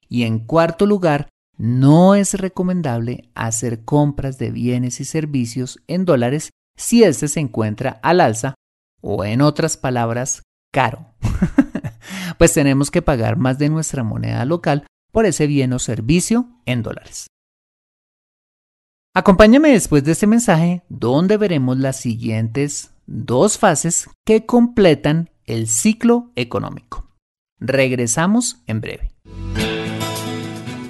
Y 0.09 0.23
en 0.23 0.39
cuarto 0.39 0.87
lugar, 0.87 1.29
no 1.57 2.15
es 2.15 2.33
recomendable 2.33 3.29
hacer 3.35 3.83
compras 3.83 4.37
de 4.37 4.51
bienes 4.51 4.99
y 4.99 5.05
servicios 5.05 5.79
en 5.87 6.05
dólares 6.05 6.51
si 6.75 7.03
éste 7.03 7.27
se 7.27 7.39
encuentra 7.39 7.99
al 8.01 8.21
alza 8.21 8.55
o 9.01 9.25
en 9.25 9.41
otras 9.41 9.77
palabras, 9.77 10.43
caro. 10.71 11.13
pues 12.37 12.53
tenemos 12.53 12.91
que 12.91 13.01
pagar 13.01 13.37
más 13.37 13.59
de 13.59 13.69
nuestra 13.69 14.03
moneda 14.03 14.45
local 14.45 14.85
por 15.11 15.25
ese 15.25 15.47
bien 15.47 15.73
o 15.73 15.79
servicio 15.79 16.49
en 16.65 16.83
dólares. 16.83 17.27
Acompáñame 19.13 19.71
después 19.71 20.05
de 20.05 20.13
este 20.13 20.25
mensaje 20.25 20.83
donde 20.87 21.35
veremos 21.35 21.77
las 21.77 21.97
siguientes 21.97 22.91
dos 23.07 23.57
fases 23.57 24.09
que 24.25 24.45
completan 24.45 25.29
el 25.45 25.67
ciclo 25.67 26.31
económico. 26.35 27.09
Regresamos 27.59 28.63
en 28.67 28.79
breve. 28.79 29.11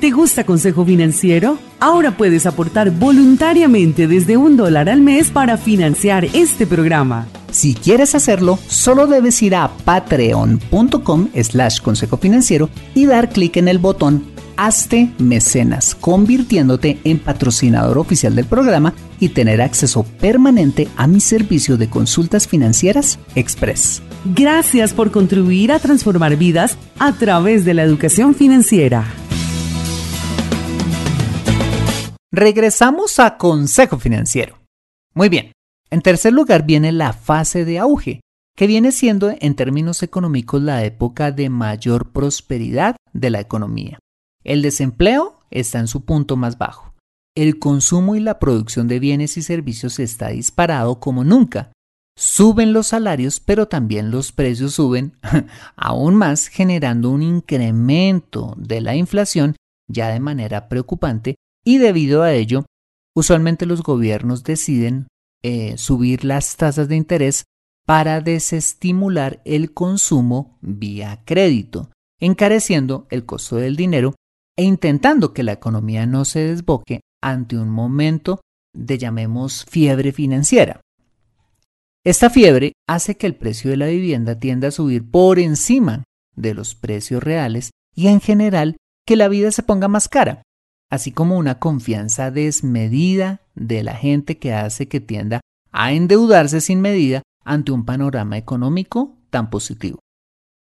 ¿Te 0.01 0.10
gusta 0.10 0.46
Consejo 0.46 0.84
Financiero? 0.84 1.60
Ahora 1.79 2.17
puedes 2.17 2.48
aportar 2.48 2.89
voluntariamente 2.89 4.08
desde 4.08 4.36
un 4.36 4.58
dólar 4.58 4.89
al 4.89 5.00
mes 5.00 5.29
para 5.29 5.58
financiar 5.58 6.25
este 6.34 6.65
programa. 6.65 7.27
Si 7.51 7.75
quieres 7.75 8.15
hacerlo, 8.15 8.58
solo 8.65 9.05
debes 9.05 9.39
ir 9.43 9.53
a 9.53 9.70
patreon.com 9.86 11.29
slash 11.39 11.81
consejo 11.81 12.17
financiero 12.17 12.72
y 12.96 13.05
dar 13.05 13.29
clic 13.29 13.58
en 13.58 13.67
el 13.67 13.77
botón 13.77 14.24
Hazte 14.58 15.12
Mecenas, 15.20 15.93
convirtiéndote 15.93 16.98
en 17.03 17.20
patrocinador 17.20 18.00
oficial 18.00 18.34
del 18.34 18.46
programa 18.46 18.96
y 19.20 19.29
tener 19.29 19.62
acceso 19.62 20.01
permanente 20.20 20.88
a 20.98 21.05
mi 21.05 21.20
servicio 21.20 21.77
de 21.77 21.91
consultas 21.91 22.48
financieras 22.48 23.20
Express. 23.36 24.01
Gracias 24.34 24.93
por 24.93 25.12
contribuir 25.12 25.72
a 25.72 25.77
transformar 25.77 26.38
vidas 26.38 26.75
a 26.98 27.12
través 27.13 27.65
de 27.65 27.75
la 27.75 27.84
educación 27.84 28.34
financiera. 28.34 29.05
Regresamos 32.33 33.19
a 33.19 33.38
Consejo 33.38 34.00
Financiero. 34.00 34.57
Muy 35.13 35.27
bien. 35.27 35.51
En 35.89 36.01
tercer 36.01 36.31
lugar 36.31 36.65
viene 36.65 36.93
la 36.93 37.11
fase 37.11 37.65
de 37.65 37.77
auge, 37.77 38.21
que 38.55 38.67
viene 38.67 38.93
siendo 38.93 39.35
en 39.38 39.53
términos 39.55 40.01
económicos 40.01 40.61
la 40.61 40.85
época 40.85 41.33
de 41.33 41.50
mayor 41.50 42.13
prosperidad 42.13 42.95
de 43.11 43.31
la 43.31 43.41
economía. 43.41 44.00
El 44.45 44.61
desempleo 44.61 45.39
está 45.50 45.79
en 45.79 45.89
su 45.89 46.05
punto 46.05 46.38
más 46.38 46.57
bajo. 46.57 46.93
El 47.35 47.59
consumo 47.59 48.15
y 48.15 48.21
la 48.21 48.39
producción 48.39 48.88
de 48.88 49.00
bienes 49.00 49.35
y 49.35 49.41
servicios 49.41 50.00
está 50.00 50.29
disparado 50.29 51.01
como 51.01 51.25
nunca. 51.25 51.73
Suben 52.17 52.71
los 52.71 52.88
salarios, 52.88 53.41
pero 53.41 53.67
también 53.67 54.09
los 54.09 54.31
precios 54.31 54.75
suben 54.75 55.17
aún 55.75 56.15
más, 56.15 56.47
generando 56.47 57.09
un 57.09 57.23
incremento 57.23 58.53
de 58.55 58.79
la 58.79 58.95
inflación 58.95 59.57
ya 59.89 60.07
de 60.07 60.21
manera 60.21 60.69
preocupante 60.69 61.35
y 61.63 61.77
debido 61.77 62.23
a 62.23 62.33
ello, 62.33 62.65
usualmente 63.15 63.65
los 63.65 63.83
gobiernos 63.83 64.43
deciden 64.43 65.07
eh, 65.43 65.77
subir 65.77 66.23
las 66.23 66.55
tasas 66.55 66.87
de 66.87 66.95
interés 66.95 67.45
para 67.85 68.21
desestimular 68.21 69.41
el 69.43 69.73
consumo 69.73 70.57
vía 70.61 71.23
crédito, 71.25 71.89
encareciendo 72.19 73.07
el 73.09 73.25
costo 73.25 73.57
del 73.57 73.75
dinero 73.75 74.15
e 74.57 74.63
intentando 74.63 75.33
que 75.33 75.43
la 75.43 75.53
economía 75.53 76.05
no 76.05 76.25
se 76.25 76.39
desboque 76.39 77.01
ante 77.21 77.57
un 77.57 77.69
momento 77.69 78.41
de 78.73 78.97
llamemos 78.97 79.65
fiebre 79.65 80.11
financiera. 80.11 80.81
Esta 82.03 82.29
fiebre 82.29 82.73
hace 82.87 83.15
que 83.15 83.27
el 83.27 83.35
precio 83.35 83.69
de 83.69 83.77
la 83.77 83.87
vivienda 83.87 84.39
tienda 84.39 84.69
a 84.69 84.71
subir 84.71 85.09
por 85.09 85.39
encima 85.39 86.03
de 86.35 86.53
los 86.53 86.75
precios 86.75 87.21
reales 87.21 87.71
y 87.95 88.07
en 88.07 88.21
general 88.21 88.77
que 89.05 89.15
la 89.15 89.27
vida 89.27 89.51
se 89.51 89.63
ponga 89.63 89.87
más 89.87 90.07
cara, 90.07 90.43
así 90.91 91.12
como 91.12 91.38
una 91.38 91.57
confianza 91.57 92.29
desmedida 92.29 93.41
de 93.55 93.81
la 93.81 93.95
gente 93.95 94.38
que 94.38 94.53
hace 94.53 94.88
que 94.88 95.00
tienda 95.00 95.39
a 95.71 95.93
endeudarse 95.93 96.60
sin 96.62 96.81
medida 96.81 97.24
ante 97.43 97.71
un 97.71 97.86
panorama 97.86 98.38
económico 98.38 99.17
tan 99.29 99.50
positivo. 99.50 100.00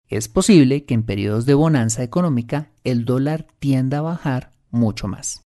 Es 0.09 0.29
posible 0.29 0.85
que 0.85 0.95
en 0.95 1.03
periodos 1.03 1.45
de 1.45 1.55
bonanza 1.55 2.03
económica 2.03 2.73
el 2.83 3.05
dólar 3.05 3.47
tienda 3.59 3.99
a 3.99 4.03
bajar 4.03 4.53
mucho 4.71 5.07
más. 5.07 5.43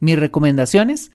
Mis 0.00 0.18
recomendaciones 0.18 1.12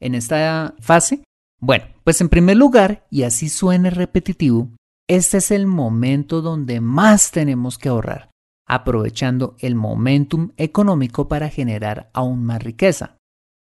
en 0.00 0.14
esta 0.14 0.74
fase, 0.80 1.24
bueno, 1.60 1.84
pues 2.04 2.22
en 2.22 2.30
primer 2.30 2.56
lugar, 2.56 3.06
y 3.10 3.24
así 3.24 3.50
suene 3.50 3.90
repetitivo, 3.90 4.70
este 5.08 5.38
es 5.38 5.50
el 5.50 5.66
momento 5.66 6.40
donde 6.40 6.80
más 6.80 7.32
tenemos 7.32 7.76
que 7.76 7.90
ahorrar, 7.90 8.30
aprovechando 8.70 9.56
el 9.58 9.74
momentum 9.74 10.52
económico 10.56 11.26
para 11.26 11.48
generar 11.48 12.08
aún 12.14 12.44
más 12.44 12.62
riqueza, 12.62 13.16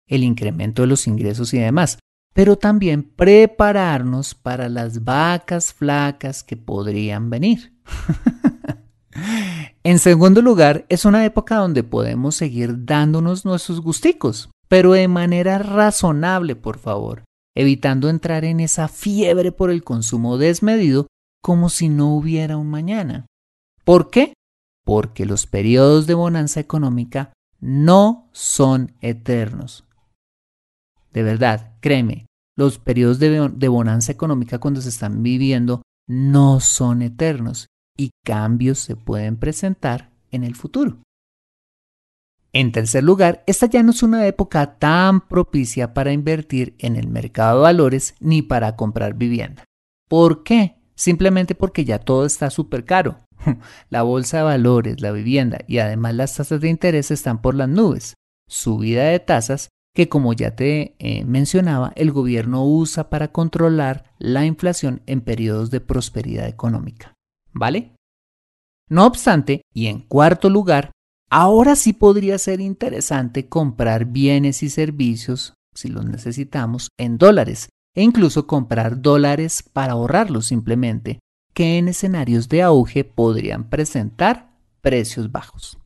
el 0.05 0.25
incremento 0.25 0.81
de 0.81 0.89
los 0.89 1.07
ingresos 1.07 1.53
y 1.53 1.59
demás, 1.59 1.97
pero 2.33 2.57
también 2.57 3.03
prepararnos 3.03 4.35
para 4.35 4.67
las 4.67 5.05
vacas 5.05 5.73
flacas 5.73 6.43
que 6.43 6.57
podrían 6.57 7.29
venir. 7.29 7.73
en 9.83 9.97
segundo 9.99 10.41
lugar, 10.41 10.85
es 10.89 11.05
una 11.05 11.23
época 11.23 11.55
donde 11.55 11.83
podemos 11.83 12.35
seguir 12.35 12.83
dándonos 12.83 13.45
nuestros 13.45 13.79
gusticos, 13.79 14.49
pero 14.67 14.91
de 14.91 15.07
manera 15.07 15.57
razonable, 15.57 16.57
por 16.57 16.77
favor, 16.79 17.23
evitando 17.55 18.09
entrar 18.09 18.43
en 18.43 18.59
esa 18.59 18.89
fiebre 18.89 19.53
por 19.53 19.71
el 19.71 19.85
consumo 19.85 20.37
desmedido 20.37 21.07
como 21.41 21.69
si 21.69 21.87
no 21.87 22.13
hubiera 22.13 22.57
un 22.57 22.69
mañana. 22.69 23.25
¿Por 23.85 24.09
qué? 24.09 24.33
Porque 24.83 25.25
los 25.25 25.47
periodos 25.47 26.07
de 26.07 26.13
bonanza 26.13 26.59
económica 26.59 27.33
no 27.59 28.29
son 28.31 28.93
eternos. 29.01 29.85
De 31.13 31.23
verdad, 31.23 31.73
créeme, 31.81 32.25
los 32.57 32.79
periodos 32.79 33.19
de, 33.19 33.67
bonanza 33.67 34.11
económica 34.11 34.59
cuando 34.59 34.81
se 34.81 34.89
están 34.89 35.23
viviendo 35.23 35.81
no 36.07 36.59
son 36.59 37.01
eternos 37.01 37.67
y 37.97 38.11
cambios 38.25 38.79
se 38.79 38.95
pueden 38.95 39.37
presentar 39.37 40.11
en 40.31 40.43
el 40.43 40.55
futuro. 40.55 40.99
En 42.53 42.73
tercer 42.73 43.03
lugar, 43.03 43.43
esta 43.47 43.67
ya 43.67 43.81
no 43.81 43.91
es 43.91 44.03
una 44.03 44.27
época 44.27 44.77
tan 44.77 45.21
propicia 45.21 45.93
para 45.93 46.11
invertir 46.11 46.75
en 46.79 46.97
el 46.97 47.07
mercado 47.07 47.59
de 47.59 47.63
valores 47.63 48.15
ni 48.19 48.41
para 48.41 48.75
comprar 48.75 49.13
vivienda. 49.13 49.63
¿Por 50.09 50.43
qué? 50.43 50.75
Simplemente 50.95 51.55
porque 51.55 51.85
ya 51.85 51.99
todo 51.99 52.25
está 52.25 52.49
súper 52.49 52.83
caro. 52.83 53.19
La 53.89 54.03
bolsa 54.03 54.37
de 54.37 54.43
valores, 54.43 55.01
la 55.01 55.11
vivienda 55.11 55.59
y 55.67 55.79
además 55.79 56.15
las 56.15 56.35
tasas 56.35 56.61
de 56.61 56.69
interés 56.69 57.11
están 57.11 57.41
por 57.41 57.55
las 57.55 57.69
nubes. 57.69 58.15
Subida 58.47 59.05
de 59.05 59.19
tasas 59.19 59.69
que 59.93 60.09
como 60.09 60.33
ya 60.33 60.55
te 60.55 60.95
eh, 60.99 61.25
mencionaba, 61.25 61.91
el 61.95 62.11
gobierno 62.11 62.65
usa 62.65 63.09
para 63.09 63.31
controlar 63.31 64.13
la 64.19 64.45
inflación 64.45 65.01
en 65.05 65.21
periodos 65.21 65.69
de 65.69 65.81
prosperidad 65.81 66.47
económica. 66.47 67.13
¿Vale? 67.51 67.93
No 68.89 69.05
obstante, 69.05 69.61
y 69.73 69.87
en 69.87 69.99
cuarto 69.99 70.49
lugar, 70.49 70.91
ahora 71.29 71.75
sí 71.75 71.93
podría 71.93 72.37
ser 72.37 72.61
interesante 72.61 73.47
comprar 73.47 74.05
bienes 74.05 74.63
y 74.63 74.69
servicios, 74.69 75.53
si 75.73 75.89
los 75.89 76.05
necesitamos, 76.05 76.89
en 76.97 77.17
dólares, 77.17 77.69
e 77.95 78.03
incluso 78.03 78.47
comprar 78.47 79.01
dólares 79.01 79.63
para 79.63 79.93
ahorrarlos 79.93 80.47
simplemente, 80.47 81.19
que 81.53 81.77
en 81.77 81.87
escenarios 81.87 82.49
de 82.49 82.61
auge 82.61 83.03
podrían 83.03 83.69
presentar 83.69 84.51
precios 84.81 85.31
bajos. 85.31 85.77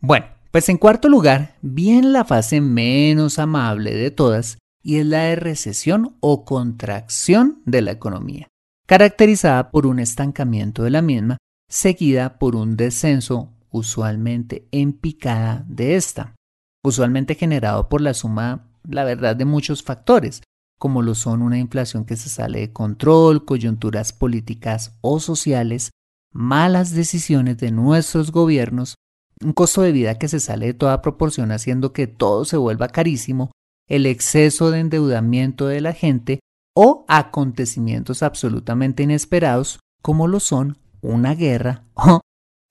Bueno, 0.00 0.26
pues 0.50 0.68
en 0.68 0.78
cuarto 0.78 1.08
lugar, 1.08 1.56
viene 1.62 2.08
la 2.08 2.24
fase 2.24 2.60
menos 2.60 3.38
amable 3.38 3.94
de 3.94 4.10
todas 4.10 4.58
y 4.82 4.98
es 4.98 5.06
la 5.06 5.24
de 5.24 5.36
recesión 5.36 6.16
o 6.20 6.44
contracción 6.44 7.60
de 7.64 7.82
la 7.82 7.90
economía, 7.90 8.48
caracterizada 8.86 9.70
por 9.70 9.86
un 9.86 9.98
estancamiento 9.98 10.84
de 10.84 10.90
la 10.90 11.02
misma, 11.02 11.38
seguida 11.68 12.38
por 12.38 12.54
un 12.54 12.76
descenso 12.76 13.52
usualmente 13.70 14.68
en 14.70 14.92
picada 14.92 15.64
de 15.68 15.96
esta, 15.96 16.36
usualmente 16.84 17.34
generado 17.34 17.88
por 17.88 18.00
la 18.00 18.14
suma, 18.14 18.68
la 18.88 19.04
verdad, 19.04 19.34
de 19.34 19.44
muchos 19.44 19.82
factores, 19.82 20.42
como 20.78 21.02
lo 21.02 21.14
son 21.14 21.42
una 21.42 21.58
inflación 21.58 22.04
que 22.04 22.16
se 22.16 22.28
sale 22.28 22.60
de 22.60 22.72
control, 22.72 23.44
coyunturas 23.44 24.12
políticas 24.12 24.96
o 25.00 25.20
sociales, 25.20 25.90
malas 26.32 26.92
decisiones 26.92 27.58
de 27.58 27.70
nuestros 27.70 28.30
gobiernos 28.30 28.96
un 29.42 29.52
costo 29.52 29.82
de 29.82 29.92
vida 29.92 30.18
que 30.18 30.28
se 30.28 30.40
sale 30.40 30.66
de 30.66 30.74
toda 30.74 31.02
proporción 31.02 31.52
haciendo 31.52 31.92
que 31.92 32.06
todo 32.06 32.44
se 32.44 32.56
vuelva 32.56 32.88
carísimo, 32.88 33.50
el 33.88 34.06
exceso 34.06 34.70
de 34.70 34.80
endeudamiento 34.80 35.66
de 35.66 35.80
la 35.80 35.92
gente 35.92 36.40
o 36.74 37.04
acontecimientos 37.08 38.22
absolutamente 38.22 39.02
inesperados 39.02 39.80
como 40.02 40.26
lo 40.26 40.40
son 40.40 40.78
una 41.00 41.34
guerra 41.34 41.84
o 41.94 42.20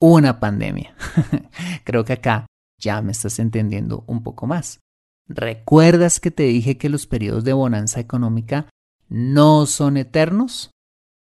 una 0.00 0.40
pandemia. 0.40 0.94
Creo 1.84 2.04
que 2.04 2.14
acá 2.14 2.46
ya 2.78 3.00
me 3.00 3.12
estás 3.12 3.38
entendiendo 3.38 4.04
un 4.06 4.22
poco 4.22 4.46
más. 4.46 4.80
¿Recuerdas 5.28 6.20
que 6.20 6.30
te 6.30 6.44
dije 6.44 6.78
que 6.78 6.88
los 6.88 7.06
periodos 7.06 7.44
de 7.44 7.52
bonanza 7.52 8.00
económica 8.00 8.68
no 9.08 9.66
son 9.66 9.96
eternos? 9.96 10.70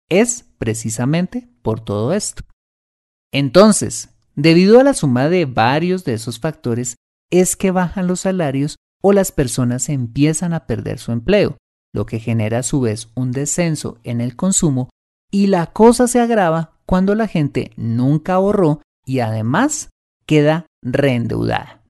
Es 0.09 0.45
precisamente 0.57 1.49
por 1.61 1.79
todo 1.79 2.13
esto. 2.13 2.43
Entonces, 3.31 4.15
Debido 4.35 4.79
a 4.79 4.83
la 4.83 4.93
suma 4.93 5.29
de 5.29 5.45
varios 5.45 6.03
de 6.03 6.13
esos 6.13 6.39
factores 6.39 6.97
es 7.31 7.55
que 7.55 7.71
bajan 7.71 8.07
los 8.07 8.21
salarios 8.21 8.75
o 9.01 9.13
las 9.13 9.31
personas 9.31 9.87
empiezan 9.87 10.53
a 10.53 10.67
perder 10.67 10.99
su 10.99 11.13
empleo, 11.13 11.57
lo 11.93 12.05
que 12.05 12.19
genera 12.19 12.59
a 12.59 12.63
su 12.63 12.81
vez 12.81 13.09
un 13.15 13.31
descenso 13.31 13.97
en 14.03 14.19
el 14.19 14.35
consumo 14.35 14.89
y 15.31 15.47
la 15.47 15.67
cosa 15.67 16.07
se 16.07 16.19
agrava 16.19 16.73
cuando 16.85 17.15
la 17.15 17.27
gente 17.27 17.71
nunca 17.77 18.33
ahorró 18.33 18.81
y 19.05 19.19
además 19.19 19.89
queda 20.25 20.65
reendeudada. 20.81 21.84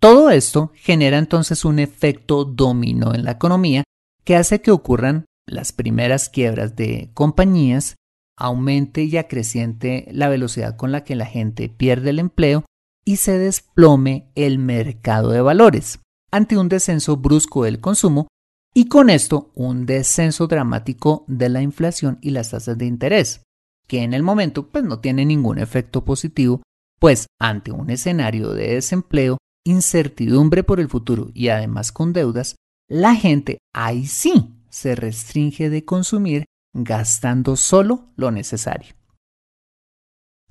Todo 0.00 0.30
esto 0.30 0.72
genera 0.74 1.18
entonces 1.18 1.64
un 1.66 1.78
efecto 1.78 2.46
dominó 2.46 3.14
en 3.14 3.24
la 3.24 3.32
economía 3.32 3.84
que 4.24 4.34
hace 4.34 4.62
que 4.62 4.70
ocurran 4.70 5.26
las 5.46 5.72
primeras 5.72 6.30
quiebras 6.30 6.74
de 6.74 7.10
compañías 7.12 7.96
aumente 8.36 9.04
y 9.04 9.18
acreciente 9.18 10.08
la 10.10 10.30
velocidad 10.30 10.76
con 10.76 10.90
la 10.90 11.04
que 11.04 11.14
la 11.14 11.26
gente 11.26 11.68
pierde 11.68 12.10
el 12.10 12.18
empleo 12.18 12.64
y 13.04 13.16
se 13.16 13.38
desplome 13.38 14.30
el 14.34 14.58
mercado 14.58 15.30
de 15.30 15.42
valores 15.42 15.98
ante 16.30 16.56
un 16.56 16.70
descenso 16.70 17.18
brusco 17.18 17.64
del 17.64 17.80
consumo 17.80 18.28
y 18.72 18.86
con 18.88 19.10
esto 19.10 19.50
un 19.54 19.84
descenso 19.84 20.46
dramático 20.46 21.24
de 21.26 21.50
la 21.50 21.60
inflación 21.60 22.18
y 22.22 22.30
las 22.30 22.50
tasas 22.50 22.78
de 22.78 22.86
interés, 22.86 23.42
que 23.86 24.02
en 24.02 24.14
el 24.14 24.22
momento 24.22 24.68
pues 24.68 24.84
no 24.84 25.00
tiene 25.00 25.26
ningún 25.26 25.58
efecto 25.58 26.04
positivo, 26.04 26.62
pues 26.98 27.26
ante 27.38 27.72
un 27.72 27.90
escenario 27.90 28.52
de 28.52 28.74
desempleo, 28.74 29.38
incertidumbre 29.70 30.62
por 30.64 30.80
el 30.80 30.88
futuro 30.88 31.30
y 31.34 31.48
además 31.48 31.92
con 31.92 32.12
deudas, 32.12 32.56
la 32.88 33.14
gente 33.14 33.58
ahí 33.72 34.06
sí 34.06 34.54
se 34.68 34.94
restringe 34.94 35.70
de 35.70 35.84
consumir 35.84 36.44
gastando 36.72 37.56
solo 37.56 38.08
lo 38.16 38.30
necesario. 38.30 38.94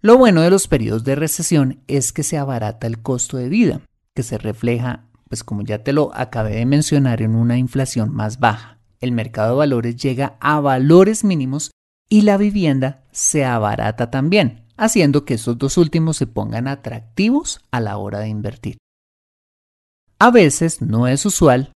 Lo 0.01 0.17
bueno 0.17 0.41
de 0.41 0.49
los 0.49 0.67
periodos 0.67 1.03
de 1.03 1.15
recesión 1.15 1.83
es 1.87 2.13
que 2.13 2.23
se 2.23 2.37
abarata 2.37 2.87
el 2.87 3.01
costo 3.01 3.37
de 3.37 3.49
vida, 3.49 3.81
que 4.15 4.23
se 4.23 4.37
refleja, 4.37 5.05
pues 5.27 5.43
como 5.43 5.61
ya 5.61 5.83
te 5.83 5.91
lo 5.91 6.15
acabé 6.15 6.55
de 6.55 6.65
mencionar, 6.65 7.21
en 7.21 7.35
una 7.35 7.57
inflación 7.57 8.13
más 8.13 8.39
baja. 8.39 8.79
El 9.01 9.11
mercado 9.11 9.51
de 9.51 9.57
valores 9.57 9.95
llega 9.97 10.37
a 10.39 10.59
valores 10.61 11.23
mínimos 11.23 11.71
y 12.09 12.21
la 12.21 12.37
vivienda 12.37 13.03
se 13.11 13.43
abarata 13.43 14.09
también, 14.09 14.65
haciendo 14.77 15.25
que 15.25 15.33
esos 15.35 15.57
dos 15.57 15.77
últimos 15.77 16.17
se 16.17 16.27
pongan 16.27 16.67
atractivos 16.67 17.59
a 17.71 17.81
la 17.81 17.97
hora 17.97 18.19
de 18.19 18.29
invertir. 18.29 18.77
A 20.19 20.31
veces 20.31 20.81
no 20.81 21.07
es 21.07 21.25
usual 21.25 21.71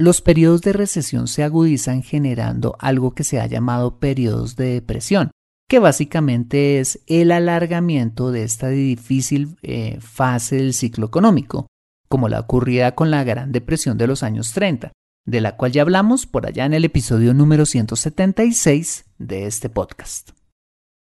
los 0.00 0.22
periodos 0.22 0.60
de 0.60 0.72
recesión 0.72 1.26
se 1.26 1.42
agudizan 1.42 2.04
generando 2.04 2.76
algo 2.78 3.16
que 3.16 3.24
se 3.24 3.40
ha 3.40 3.46
llamado 3.46 3.98
periodos 3.98 4.54
de 4.54 4.74
depresión, 4.74 5.32
que 5.68 5.80
básicamente 5.80 6.78
es 6.78 7.00
el 7.08 7.32
alargamiento 7.32 8.30
de 8.30 8.44
esta 8.44 8.68
difícil 8.68 9.58
eh, 9.62 9.98
fase 10.00 10.54
del 10.54 10.72
ciclo 10.72 11.06
económico, 11.06 11.66
como 12.08 12.28
la 12.28 12.38
ocurrida 12.38 12.94
con 12.94 13.10
la 13.10 13.24
Gran 13.24 13.50
Depresión 13.50 13.98
de 13.98 14.06
los 14.06 14.22
años 14.22 14.52
30, 14.52 14.92
de 15.26 15.40
la 15.40 15.56
cual 15.56 15.72
ya 15.72 15.82
hablamos 15.82 16.26
por 16.26 16.46
allá 16.46 16.64
en 16.64 16.74
el 16.74 16.84
episodio 16.84 17.34
número 17.34 17.66
176 17.66 19.04
de 19.18 19.46
este 19.46 19.68
podcast. 19.68 20.30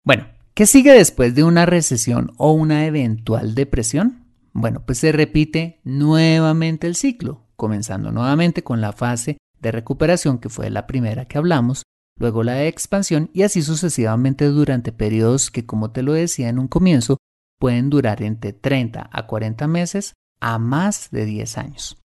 Bueno, 0.05 0.25
¿qué 0.53 0.65
sigue 0.65 0.93
después 0.93 1.35
de 1.35 1.43
una 1.43 1.65
recesión 1.65 2.31
o 2.37 2.53
una 2.53 2.85
eventual 2.85 3.55
depresión? 3.55 4.28
Bueno, 4.53 4.83
pues 4.85 4.99
se 4.99 5.11
repite 5.11 5.79
nuevamente 5.83 6.87
el 6.87 6.95
ciclo, 6.95 7.47
comenzando 7.55 8.11
nuevamente 8.11 8.63
con 8.63 8.81
la 8.81 8.93
fase 8.93 9.37
de 9.59 9.71
recuperación 9.71 10.39
que 10.39 10.49
fue 10.49 10.69
la 10.69 10.87
primera 10.87 11.25
que 11.25 11.37
hablamos, 11.37 11.83
luego 12.17 12.43
la 12.43 12.53
de 12.53 12.67
expansión 12.67 13.29
y 13.33 13.43
así 13.43 13.61
sucesivamente 13.61 14.45
durante 14.45 14.91
periodos 14.91 15.51
que, 15.51 15.65
como 15.65 15.91
te 15.91 16.03
lo 16.03 16.13
decía 16.13 16.49
en 16.49 16.59
un 16.59 16.67
comienzo, 16.67 17.17
pueden 17.59 17.89
durar 17.89 18.21
entre 18.23 18.53
30 18.53 19.09
a 19.11 19.27
40 19.27 19.67
meses 19.67 20.13
a 20.39 20.57
más 20.57 21.11
de 21.11 21.25
10 21.25 21.57
años. 21.57 21.97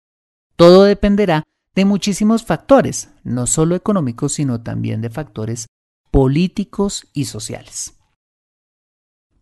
Todo 0.56 0.84
dependerá 0.84 1.43
de 1.75 1.86
muchísimos 1.86 2.43
factores, 2.43 3.10
no 3.23 3.47
solo 3.47 3.75
económicos, 3.75 4.34
sino 4.34 4.62
también 4.62 5.01
de 5.01 5.10
factores 5.10 5.67
políticos 6.12 7.08
y 7.13 7.25
sociales. 7.25 7.95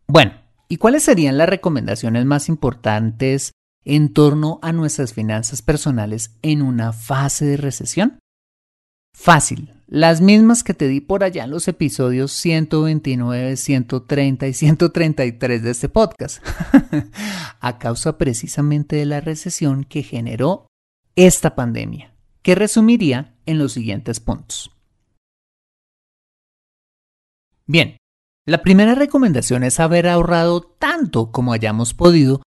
Bueno, 0.08 0.34
¿y 0.72 0.78
cuáles 0.78 1.04
serían 1.04 1.38
las 1.38 1.50
recomendaciones 1.50 2.24
más 2.24 2.48
importantes 2.48 3.52
en 3.84 4.14
torno 4.14 4.58
a 4.62 4.72
nuestras 4.72 5.14
finanzas 5.14 5.62
personales 5.62 6.38
en 6.44 6.62
una 6.62 6.94
fase 6.94 7.44
de 7.44 7.58
recesión? 7.58 8.20
Fácil, 9.14 9.74
las 9.88 10.22
mismas 10.22 10.64
que 10.64 10.74
te 10.74 10.88
di 10.88 11.02
por 11.02 11.26
allá 11.26 11.44
en 11.44 11.50
los 11.50 11.68
episodios 11.68 12.32
129, 12.32 13.58
130 13.58 14.48
y 14.48 14.54
133 14.54 15.62
de 15.62 15.72
este 15.72 15.90
podcast, 15.90 16.42
a 17.60 17.78
causa 17.78 18.18
precisamente 18.18 18.96
de 18.96 19.06
la 19.06 19.20
recesión 19.20 19.84
que 19.84 20.04
generó 20.04 20.68
esta 21.18 21.54
pandemia, 21.54 22.16
que 22.44 22.56
resumiría 22.56 23.36
en 23.46 23.60
los 23.60 23.74
siguientes 23.74 24.22
puntos. 24.22 24.72
Bien, 27.66 27.98
la 28.52 28.62
primera 28.62 28.96
recomendación 28.96 29.64
es 29.64 29.80
haber 29.80 30.08
ahorrado 30.08 30.62
tanto 30.62 31.32
como 31.32 31.54
hayamos 31.54 31.94
podido 31.94 32.42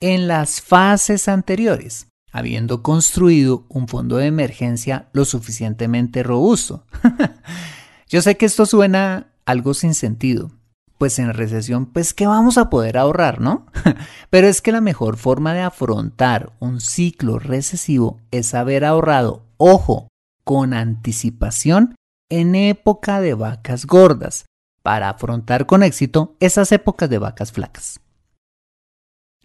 en 0.00 0.26
las 0.26 0.60
fases 0.60 1.28
anteriores 1.28 2.08
habiendo 2.32 2.82
construido 2.82 3.64
un 3.68 3.88
fondo 3.88 4.16
de 4.16 4.26
emergencia 4.26 5.08
lo 5.12 5.24
suficientemente 5.24 6.22
robusto. 6.22 6.86
Yo 8.08 8.22
sé 8.22 8.36
que 8.36 8.46
esto 8.46 8.66
suena 8.66 9.32
algo 9.44 9.74
sin 9.74 9.94
sentido, 9.94 10.50
pues 10.98 11.18
en 11.18 11.32
recesión, 11.32 11.86
pues 11.86 12.14
¿qué 12.14 12.26
vamos 12.26 12.58
a 12.58 12.70
poder 12.70 12.98
ahorrar, 12.98 13.40
no? 13.40 13.66
Pero 14.30 14.46
es 14.46 14.62
que 14.62 14.72
la 14.72 14.80
mejor 14.80 15.16
forma 15.16 15.54
de 15.54 15.62
afrontar 15.62 16.52
un 16.60 16.80
ciclo 16.80 17.38
recesivo 17.38 18.20
es 18.30 18.54
haber 18.54 18.84
ahorrado, 18.84 19.44
ojo, 19.56 20.08
con 20.44 20.72
anticipación 20.72 21.94
en 22.30 22.54
época 22.54 23.20
de 23.20 23.34
vacas 23.34 23.86
gordas, 23.86 24.46
para 24.82 25.10
afrontar 25.10 25.66
con 25.66 25.82
éxito 25.82 26.36
esas 26.40 26.72
épocas 26.72 27.10
de 27.10 27.18
vacas 27.18 27.52
flacas. 27.52 28.00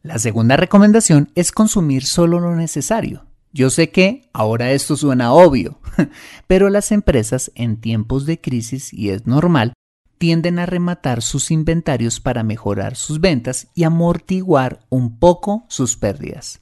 La 0.02 0.20
segunda 0.20 0.56
recomendación 0.56 1.32
es 1.36 1.52
consumir 1.52 2.06
solo 2.06 2.40
lo 2.40 2.56
necesario. 2.56 3.26
Yo 3.52 3.70
sé 3.70 3.90
que 3.90 4.30
ahora 4.34 4.72
esto 4.72 4.98
suena 4.98 5.34
obvio, 5.34 5.80
pero 6.48 6.70
las 6.70 6.92
empresas 6.92 7.52
en 7.56 7.82
tiempos 7.82 8.26
de 8.26 8.40
crisis, 8.40 8.94
y 8.94 9.10
es 9.10 9.26
normal, 9.26 9.74
tienden 10.18 10.60
a 10.60 10.66
rematar 10.66 11.22
sus 11.22 11.52
inventarios 11.52 12.20
para 12.20 12.44
mejorar 12.44 12.96
sus 12.96 13.20
ventas 13.20 13.68
y 13.74 13.84
amortiguar 13.84 14.86
un 14.90 15.18
poco 15.18 15.66
sus 15.70 15.98
pérdidas. 15.98 16.62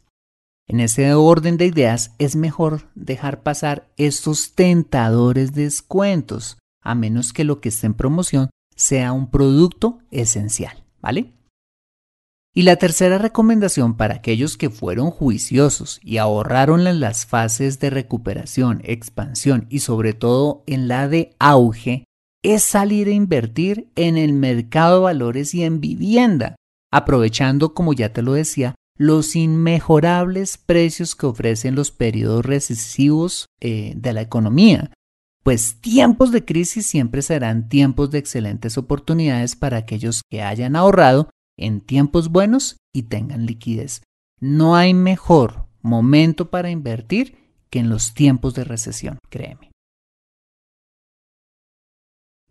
En 0.68 0.80
ese 0.80 1.14
orden 1.14 1.58
de 1.58 1.66
ideas 1.66 2.14
es 2.20 2.36
mejor 2.36 2.90
dejar 2.96 3.44
pasar 3.44 3.92
estos 3.98 4.54
tentadores 4.56 5.54
descuentos, 5.54 6.58
a 6.82 6.96
menos 6.96 7.34
que 7.34 7.44
lo 7.44 7.60
que 7.60 7.70
esté 7.70 7.88
en 7.88 7.94
promoción 7.94 8.50
sea 8.84 9.14
un 9.14 9.32
producto 9.32 10.00
esencial, 10.12 10.84
¿vale? 11.02 11.34
Y 12.54 12.64
la 12.64 12.76
tercera 12.76 13.18
recomendación 13.18 13.96
para 13.96 14.16
aquellos 14.16 14.58
que 14.58 14.70
fueron 14.70 15.10
juiciosos 15.10 16.00
y 16.04 16.18
ahorraron 16.18 16.86
en 16.86 17.00
las 17.00 17.26
fases 17.26 17.80
de 17.80 17.90
recuperación, 17.90 18.82
expansión 18.84 19.66
y 19.70 19.80
sobre 19.80 20.14
todo 20.14 20.64
en 20.68 20.88
la 20.88 21.08
de 21.08 21.36
auge 21.40 22.04
es 22.44 22.64
salir 22.64 23.08
a 23.08 23.12
invertir 23.12 23.90
en 23.96 24.18
el 24.18 24.34
mercado 24.34 24.98
de 24.98 25.04
valores 25.04 25.56
y 25.56 25.64
en 25.64 25.80
vivienda, 25.80 26.56
aprovechando, 26.92 27.74
como 27.74 27.94
ya 27.94 28.12
te 28.12 28.22
lo 28.22 28.34
decía, 28.34 28.76
los 28.98 29.36
inmejorables 29.36 30.58
precios 30.58 31.16
que 31.16 31.26
ofrecen 31.26 31.74
los 31.74 31.92
periodos 31.92 32.46
recesivos 32.46 33.48
eh, 33.62 33.94
de 33.96 34.14
la 34.14 34.22
economía. 34.22 34.92
Pues 35.44 35.82
tiempos 35.82 36.32
de 36.32 36.46
crisis 36.46 36.86
siempre 36.86 37.22
serán 37.22 37.68
tiempos 37.68 38.10
de 38.12 38.18
excelentes 38.18 38.78
oportunidades 38.78 39.58
para 39.58 39.78
aquellos 39.78 40.22
que 40.30 40.42
hayan 40.42 40.78
ahorrado 40.78 41.30
en 41.58 41.82
tiempos 41.82 42.30
buenos 42.30 42.78
y 42.94 43.04
tengan 43.04 43.46
liquidez. 43.46 44.02
No 44.40 44.76
hay 44.76 44.94
mejor 44.94 45.68
momento 45.82 46.50
para 46.50 46.70
invertir 46.70 47.38
que 47.70 47.80
en 47.80 47.90
los 47.90 48.14
tiempos 48.14 48.54
de 48.54 48.64
recesión, 48.64 49.20
créeme. 49.30 49.72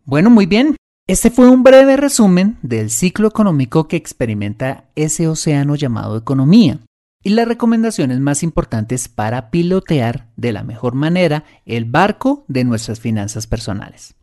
Bueno, 0.05 0.29
muy 0.29 0.47
bien. 0.47 0.77
Este 1.09 1.31
fue 1.31 1.51
un 1.51 1.63
breve 1.63 1.97
resumen 1.97 2.59
del 2.63 2.91
ciclo 2.91 3.29
económico 3.29 3.89
que 3.89 3.97
experimenta 3.97 4.91
ese 4.95 5.29
océano 5.29 5.77
llamado 5.77 6.17
economía 6.17 6.81
y 7.23 7.31
las 7.31 7.47
recomendaciones 7.47 8.21
más 8.21 8.43
importantes 8.43 9.09
para 9.09 9.51
pilotear 9.51 10.29
de 10.37 10.53
la 10.53 10.63
mejor 10.63 10.95
manera 10.95 11.45
el 11.65 11.85
barco 11.85 12.45
de 12.49 12.65
nuestras 12.65 13.01
finanzas 13.01 13.47
personales. 13.47 14.15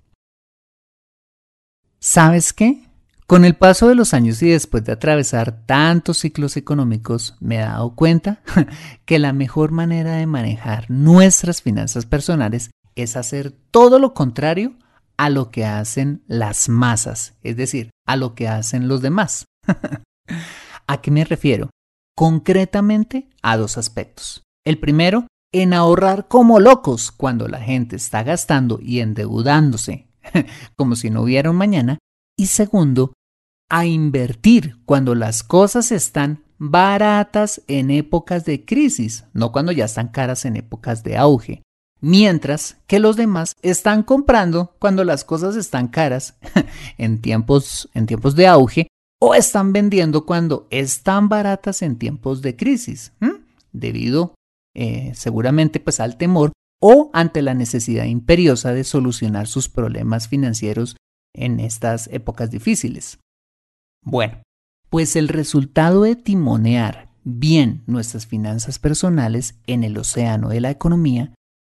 ¿Sabes 2.00 2.54
qué? 2.54 2.86
Con 3.28 3.46
el 3.46 3.56
paso 3.56 3.88
de 3.88 3.96
los 3.96 4.14
años 4.14 4.42
y 4.42 4.50
después 4.50 4.84
de 4.86 4.94
atravesar 4.94 5.66
tantos 5.66 6.18
ciclos 6.20 6.58
económicos, 6.58 7.36
me 7.40 7.58
he 7.58 7.60
dado 7.60 7.94
cuenta 7.94 8.42
que 9.06 9.20
la 9.20 9.34
mejor 9.34 9.72
manera 9.72 10.16
de 10.16 10.26
manejar 10.26 10.90
nuestras 10.90 11.62
finanzas 11.62 12.06
personales 12.06 12.72
es 12.96 13.16
hacer 13.16 13.52
todo 13.72 14.00
lo 14.00 14.14
contrario 14.14 14.74
a 15.18 15.30
lo 15.30 15.52
que 15.52 15.66
hacen 15.66 16.24
las 16.28 16.70
masas, 16.70 17.36
es 17.44 17.56
decir, 17.56 17.92
a 18.08 18.16
lo 18.16 18.34
que 18.36 18.48
hacen 18.48 18.88
los 18.88 19.02
demás. 19.02 19.46
¿A 20.88 21.02
qué 21.02 21.12
me 21.12 21.24
refiero? 21.26 21.70
Concretamente 22.20 23.30
a 23.42 23.56
dos 23.56 23.78
aspectos. 23.78 24.44
El 24.66 24.78
primero, 24.78 25.28
en 25.54 25.74
ahorrar 25.74 26.28
como 26.28 26.60
locos 26.60 27.14
cuando 27.14 27.48
la 27.48 27.62
gente 27.62 27.96
está 27.96 28.24
gastando 28.24 28.78
y 28.82 29.00
endeudándose 29.00 30.10
como 30.76 30.98
si 30.98 31.10
no 31.12 31.22
hubiera 31.22 31.50
un 31.50 31.56
mañana. 31.56 31.98
Y 32.38 32.48
segundo, 32.48 33.14
a 33.70 33.86
invertir 33.86 34.84
cuando 34.84 35.16
las 35.16 35.44
cosas 35.44 35.94
están 35.94 36.44
baratas 36.58 37.62
en 37.68 37.90
épocas 37.90 38.44
de 38.44 38.66
crisis, 38.66 39.24
no 39.32 39.54
cuando 39.54 39.72
ya 39.72 39.86
están 39.86 40.10
caras 40.10 40.44
en 40.44 40.58
épocas 40.58 41.04
de 41.04 41.16
auge. 41.16 41.64
Mientras 42.02 42.76
que 42.86 43.00
los 43.00 43.16
demás 43.16 43.56
están 43.62 44.04
comprando 44.04 44.76
cuando 44.80 45.06
las 45.06 45.24
cosas 45.24 45.56
están 45.56 45.88
caras 45.88 46.36
en 46.98 47.22
tiempos, 47.22 47.90
en 47.94 48.08
tiempos 48.08 48.36
de 48.36 48.48
auge 48.48 48.90
o 49.22 49.36
están 49.36 49.74
vendiendo 49.74 50.26
cuando 50.26 50.68
están 50.70 51.30
baratas 51.30 51.82
en 51.82 51.98
tiempos 51.98 52.42
de 52.42 52.56
crisis, 52.56 53.14
debido 53.72 54.34
eh, 54.76 55.12
seguramente 55.14 55.80
pues 55.80 56.00
al 56.00 56.18
temor 56.18 56.52
o 56.82 57.10
ante 57.14 57.42
la 57.42 57.54
necesidad 57.54 58.06
imperiosa 58.06 58.74
de 58.74 58.84
solucionar 58.86 59.48
sus 59.48 59.68
problemas 59.68 60.30
financieros 60.30 60.96
en 61.36 61.60
estas 61.60 62.08
épocas 62.08 62.50
difíciles. 62.50 63.20
Bueno, 64.04 64.42
pues 64.90 65.16
el 65.16 65.28
resultado 65.28 66.04
de 66.04 66.16
timonear 66.16 67.10
bien 67.24 67.84
nuestras 67.86 68.26
finanzas 68.26 68.80
personales 68.80 69.60
en 69.68 69.84
el 69.84 69.98
océano 69.98 70.50
de 70.50 70.62
la 70.62 70.72
economía 70.72 71.34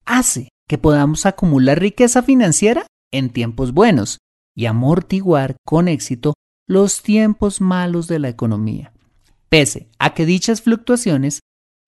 hace 0.06 0.50
que 0.68 0.78
podamos 0.78 1.26
acumular 1.26 1.80
riqueza 1.80 2.22
financiera 2.22 2.86
en 3.12 3.32
tiempos 3.32 3.74
buenos 3.74 4.20
y 4.56 4.68
amortiguar 4.68 5.56
con 5.66 5.88
éxito 5.88 6.34
los 6.72 7.02
tiempos 7.04 7.60
malos 7.60 8.08
de 8.08 8.18
la 8.18 8.30
economía, 8.30 8.94
pese 9.50 9.90
a 10.00 10.14
que 10.14 10.26
dichas 10.26 10.62
fluctuaciones 10.62 11.42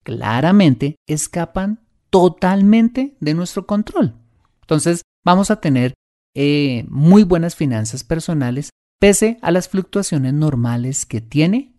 claramente 0.04 0.96
escapan 1.08 1.80
totalmente 2.10 3.16
de 3.18 3.32
nuestro 3.32 3.66
control. 3.66 4.14
Entonces 4.60 5.00
vamos 5.24 5.50
a 5.50 5.56
tener 5.56 5.94
eh, 6.36 6.84
muy 6.90 7.22
buenas 7.22 7.56
finanzas 7.56 8.04
personales 8.04 8.68
pese 9.00 9.38
a 9.40 9.50
las 9.50 9.70
fluctuaciones 9.70 10.34
normales 10.34 11.06
que 11.06 11.22
tiene 11.22 11.72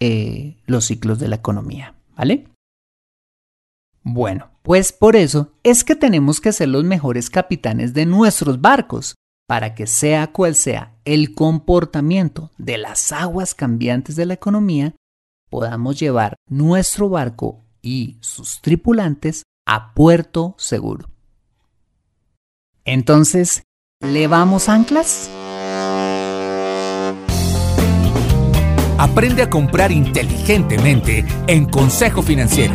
eh, 0.00 0.56
los 0.66 0.86
ciclos 0.86 1.20
de 1.20 1.28
la 1.28 1.36
economía, 1.36 1.94
¿vale? 2.16 2.48
Bueno, 4.02 4.50
pues 4.64 4.92
por 4.92 5.14
eso 5.14 5.52
es 5.62 5.84
que 5.84 5.94
tenemos 5.94 6.40
que 6.40 6.52
ser 6.52 6.70
los 6.70 6.82
mejores 6.82 7.30
capitanes 7.30 7.94
de 7.94 8.04
nuestros 8.04 8.60
barcos, 8.60 9.14
para 9.48 9.74
que 9.74 9.86
sea 9.86 10.30
cual 10.30 10.54
sea 10.54 10.92
el 11.06 11.34
comportamiento 11.34 12.50
de 12.58 12.76
las 12.76 13.12
aguas 13.12 13.54
cambiantes 13.54 14.14
de 14.14 14.26
la 14.26 14.34
economía, 14.34 14.94
podamos 15.48 15.98
llevar 15.98 16.36
nuestro 16.50 17.08
barco 17.08 17.64
y 17.80 18.18
sus 18.20 18.60
tripulantes 18.60 19.44
a 19.66 19.94
puerto 19.94 20.54
seguro. 20.58 21.08
Entonces, 22.84 23.62
¿levamos 24.02 24.68
anclas? 24.68 25.30
Aprende 28.98 29.44
a 29.44 29.48
comprar 29.48 29.92
inteligentemente 29.92 31.24
en 31.46 31.64
Consejo 31.64 32.20
Financiero. 32.22 32.74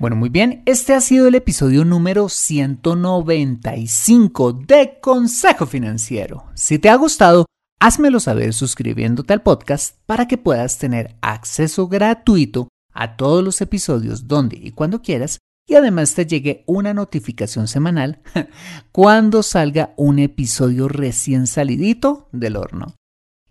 Bueno, 0.00 0.16
muy 0.16 0.28
bien, 0.28 0.64
este 0.66 0.92
ha 0.92 1.00
sido 1.00 1.28
el 1.28 1.36
episodio 1.36 1.84
número 1.84 2.28
195 2.28 4.52
de 4.52 4.98
Consejo 5.00 5.66
Financiero. 5.66 6.46
Si 6.54 6.80
te 6.80 6.90
ha 6.90 6.96
gustado, 6.96 7.46
házmelo 7.78 8.18
saber 8.18 8.54
suscribiéndote 8.54 9.32
al 9.32 9.42
podcast 9.42 9.96
para 10.04 10.26
que 10.26 10.36
puedas 10.36 10.78
tener 10.78 11.14
acceso 11.22 11.86
gratuito 11.86 12.66
a 12.92 13.16
todos 13.16 13.44
los 13.44 13.60
episodios 13.60 14.26
donde 14.26 14.56
y 14.56 14.72
cuando 14.72 15.00
quieras 15.00 15.38
y 15.66 15.76
además 15.76 16.12
te 16.14 16.26
llegue 16.26 16.64
una 16.66 16.92
notificación 16.92 17.68
semanal 17.68 18.20
cuando 18.92 19.44
salga 19.44 19.94
un 19.96 20.18
episodio 20.18 20.88
recién 20.88 21.46
salidito 21.46 22.28
del 22.32 22.56
horno. 22.56 22.96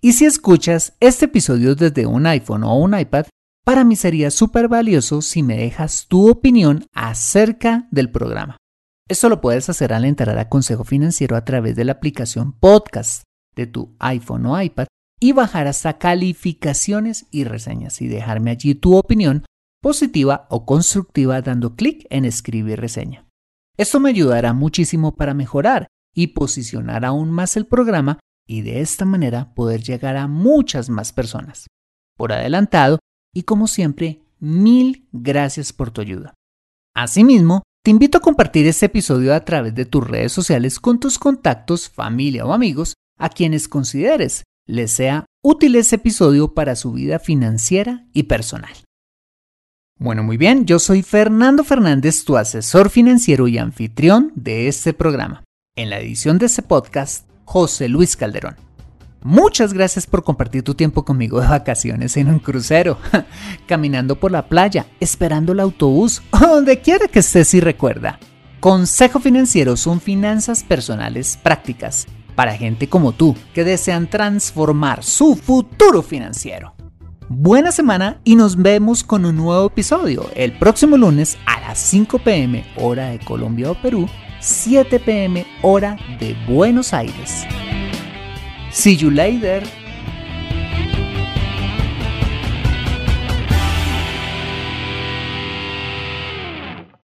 Y 0.01 0.11
si 0.13 0.25
escuchas 0.25 0.93
este 0.99 1.25
episodio 1.25 1.75
desde 1.75 2.05
un 2.05 2.27
iPhone 2.27 2.65
o 2.65 2.75
un 2.75 2.99
iPad, 2.99 3.27
para 3.63 3.83
mí 3.83 3.95
sería 3.95 4.29
súper 4.29 4.67
valioso 4.67 5.21
si 5.21 5.41
me 5.41 5.57
dejas 5.57 6.07
tu 6.07 6.29
opinión 6.29 6.85
acerca 6.93 7.87
del 7.91 8.11
programa. 8.11 8.57
Esto 9.09 9.29
lo 9.29 9.41
puedes 9.41 9.69
hacer 9.69 9.93
al 9.93 10.05
entrar 10.05 10.37
a 10.37 10.49
Consejo 10.49 10.83
Financiero 10.83 11.35
a 11.35 11.45
través 11.45 11.75
de 11.75 11.85
la 11.85 11.93
aplicación 11.93 12.53
Podcast 12.53 13.23
de 13.55 13.67
tu 13.67 13.95
iPhone 13.99 14.45
o 14.45 14.61
iPad 14.61 14.87
y 15.19 15.31
bajar 15.31 15.67
hasta 15.67 15.97
calificaciones 15.97 17.27
y 17.31 17.45
reseñas 17.45 18.01
y 18.01 18.07
dejarme 18.07 18.51
allí 18.51 18.75
tu 18.75 18.95
opinión 18.95 19.45
positiva 19.81 20.47
o 20.49 20.65
constructiva 20.65 21.41
dando 21.41 21.75
clic 21.75 22.05
en 22.09 22.25
escribir 22.25 22.79
reseña. 22.79 23.27
Esto 23.77 23.99
me 23.99 24.09
ayudará 24.09 24.53
muchísimo 24.53 25.15
para 25.15 25.33
mejorar 25.33 25.87
y 26.13 26.27
posicionar 26.27 27.05
aún 27.05 27.31
más 27.31 27.57
el 27.57 27.65
programa 27.65 28.19
y 28.47 28.61
de 28.61 28.81
esta 28.81 29.05
manera 29.05 29.53
poder 29.53 29.81
llegar 29.81 30.17
a 30.17 30.27
muchas 30.27 30.89
más 30.89 31.11
personas. 31.11 31.67
Por 32.17 32.31
adelantado, 32.31 32.99
y 33.33 33.43
como 33.43 33.67
siempre, 33.67 34.21
mil 34.39 35.07
gracias 35.11 35.73
por 35.73 35.91
tu 35.91 36.01
ayuda. 36.01 36.33
Asimismo, 36.95 37.63
te 37.83 37.91
invito 37.91 38.17
a 38.17 38.21
compartir 38.21 38.67
este 38.67 38.85
episodio 38.85 39.33
a 39.33 39.43
través 39.43 39.75
de 39.75 39.85
tus 39.85 40.07
redes 40.07 40.31
sociales 40.31 40.79
con 40.79 40.99
tus 40.99 41.17
contactos, 41.19 41.89
familia 41.89 42.45
o 42.45 42.53
amigos 42.53 42.93
a 43.17 43.29
quienes 43.29 43.67
consideres 43.67 44.43
les 44.65 44.91
sea 44.91 45.25
útil 45.43 45.75
este 45.75 45.97
episodio 45.97 46.53
para 46.53 46.75
su 46.75 46.93
vida 46.93 47.19
financiera 47.19 48.05
y 48.13 48.23
personal. 48.23 48.73
Bueno, 49.99 50.23
muy 50.23 50.37
bien, 50.37 50.65
yo 50.65 50.79
soy 50.79 51.01
Fernando 51.01 51.63
Fernández, 51.63 52.23
tu 52.23 52.37
asesor 52.37 52.89
financiero 52.89 53.47
y 53.47 53.57
anfitrión 53.57 54.31
de 54.35 54.67
este 54.67 54.93
programa. 54.93 55.43
En 55.75 55.89
la 55.89 55.99
edición 55.99 56.37
de 56.37 56.47
este 56.47 56.61
podcast, 56.61 57.27
José 57.45 57.89
Luis 57.89 58.15
Calderón. 58.15 58.72
Muchas 59.23 59.71
gracias 59.71 60.05
por 60.05 60.23
compartir 60.23 60.63
tu 60.63 60.75
tiempo 60.75 61.05
conmigo 61.05 61.39
de 61.39 61.47
vacaciones 61.47 62.17
en 62.17 62.27
un 62.27 62.39
crucero, 62.39 62.97
caminando 63.67 64.19
por 64.19 64.31
la 64.31 64.47
playa, 64.47 64.85
esperando 64.99 65.53
el 65.53 65.61
autobús 65.61 66.21
o 66.31 66.37
donde 66.39 66.81
quiera 66.81 67.07
que 67.07 67.19
estés 67.19 67.53
y 67.53 67.61
recuerda. 67.61 68.19
Consejo 68.59 69.19
Financiero 69.19 69.77
son 69.77 70.01
finanzas 70.01 70.63
personales 70.63 71.39
prácticas 71.41 72.05
para 72.35 72.57
gente 72.57 72.89
como 72.89 73.13
tú 73.13 73.35
que 73.53 73.63
desean 73.63 74.09
transformar 74.09 75.03
su 75.03 75.35
futuro 75.35 76.01
financiero. 76.01 76.73
Buena 77.29 77.71
semana 77.71 78.19
y 78.25 78.35
nos 78.35 78.57
vemos 78.57 79.03
con 79.03 79.25
un 79.25 79.37
nuevo 79.37 79.67
episodio 79.67 80.29
el 80.35 80.57
próximo 80.57 80.97
lunes 80.97 81.37
a 81.45 81.61
las 81.61 81.79
5 81.79 82.19
pm 82.19 82.65
hora 82.75 83.09
de 83.09 83.19
Colombia 83.19 83.71
o 83.71 83.81
Perú, 83.81 84.09
7 84.41 84.99
pm 84.99 85.45
hora 85.61 85.97
de 86.19 86.35
Buenos 86.47 86.93
Aires. 86.93 87.45
See 88.73 88.93
you 88.93 89.11
later. 89.11 89.61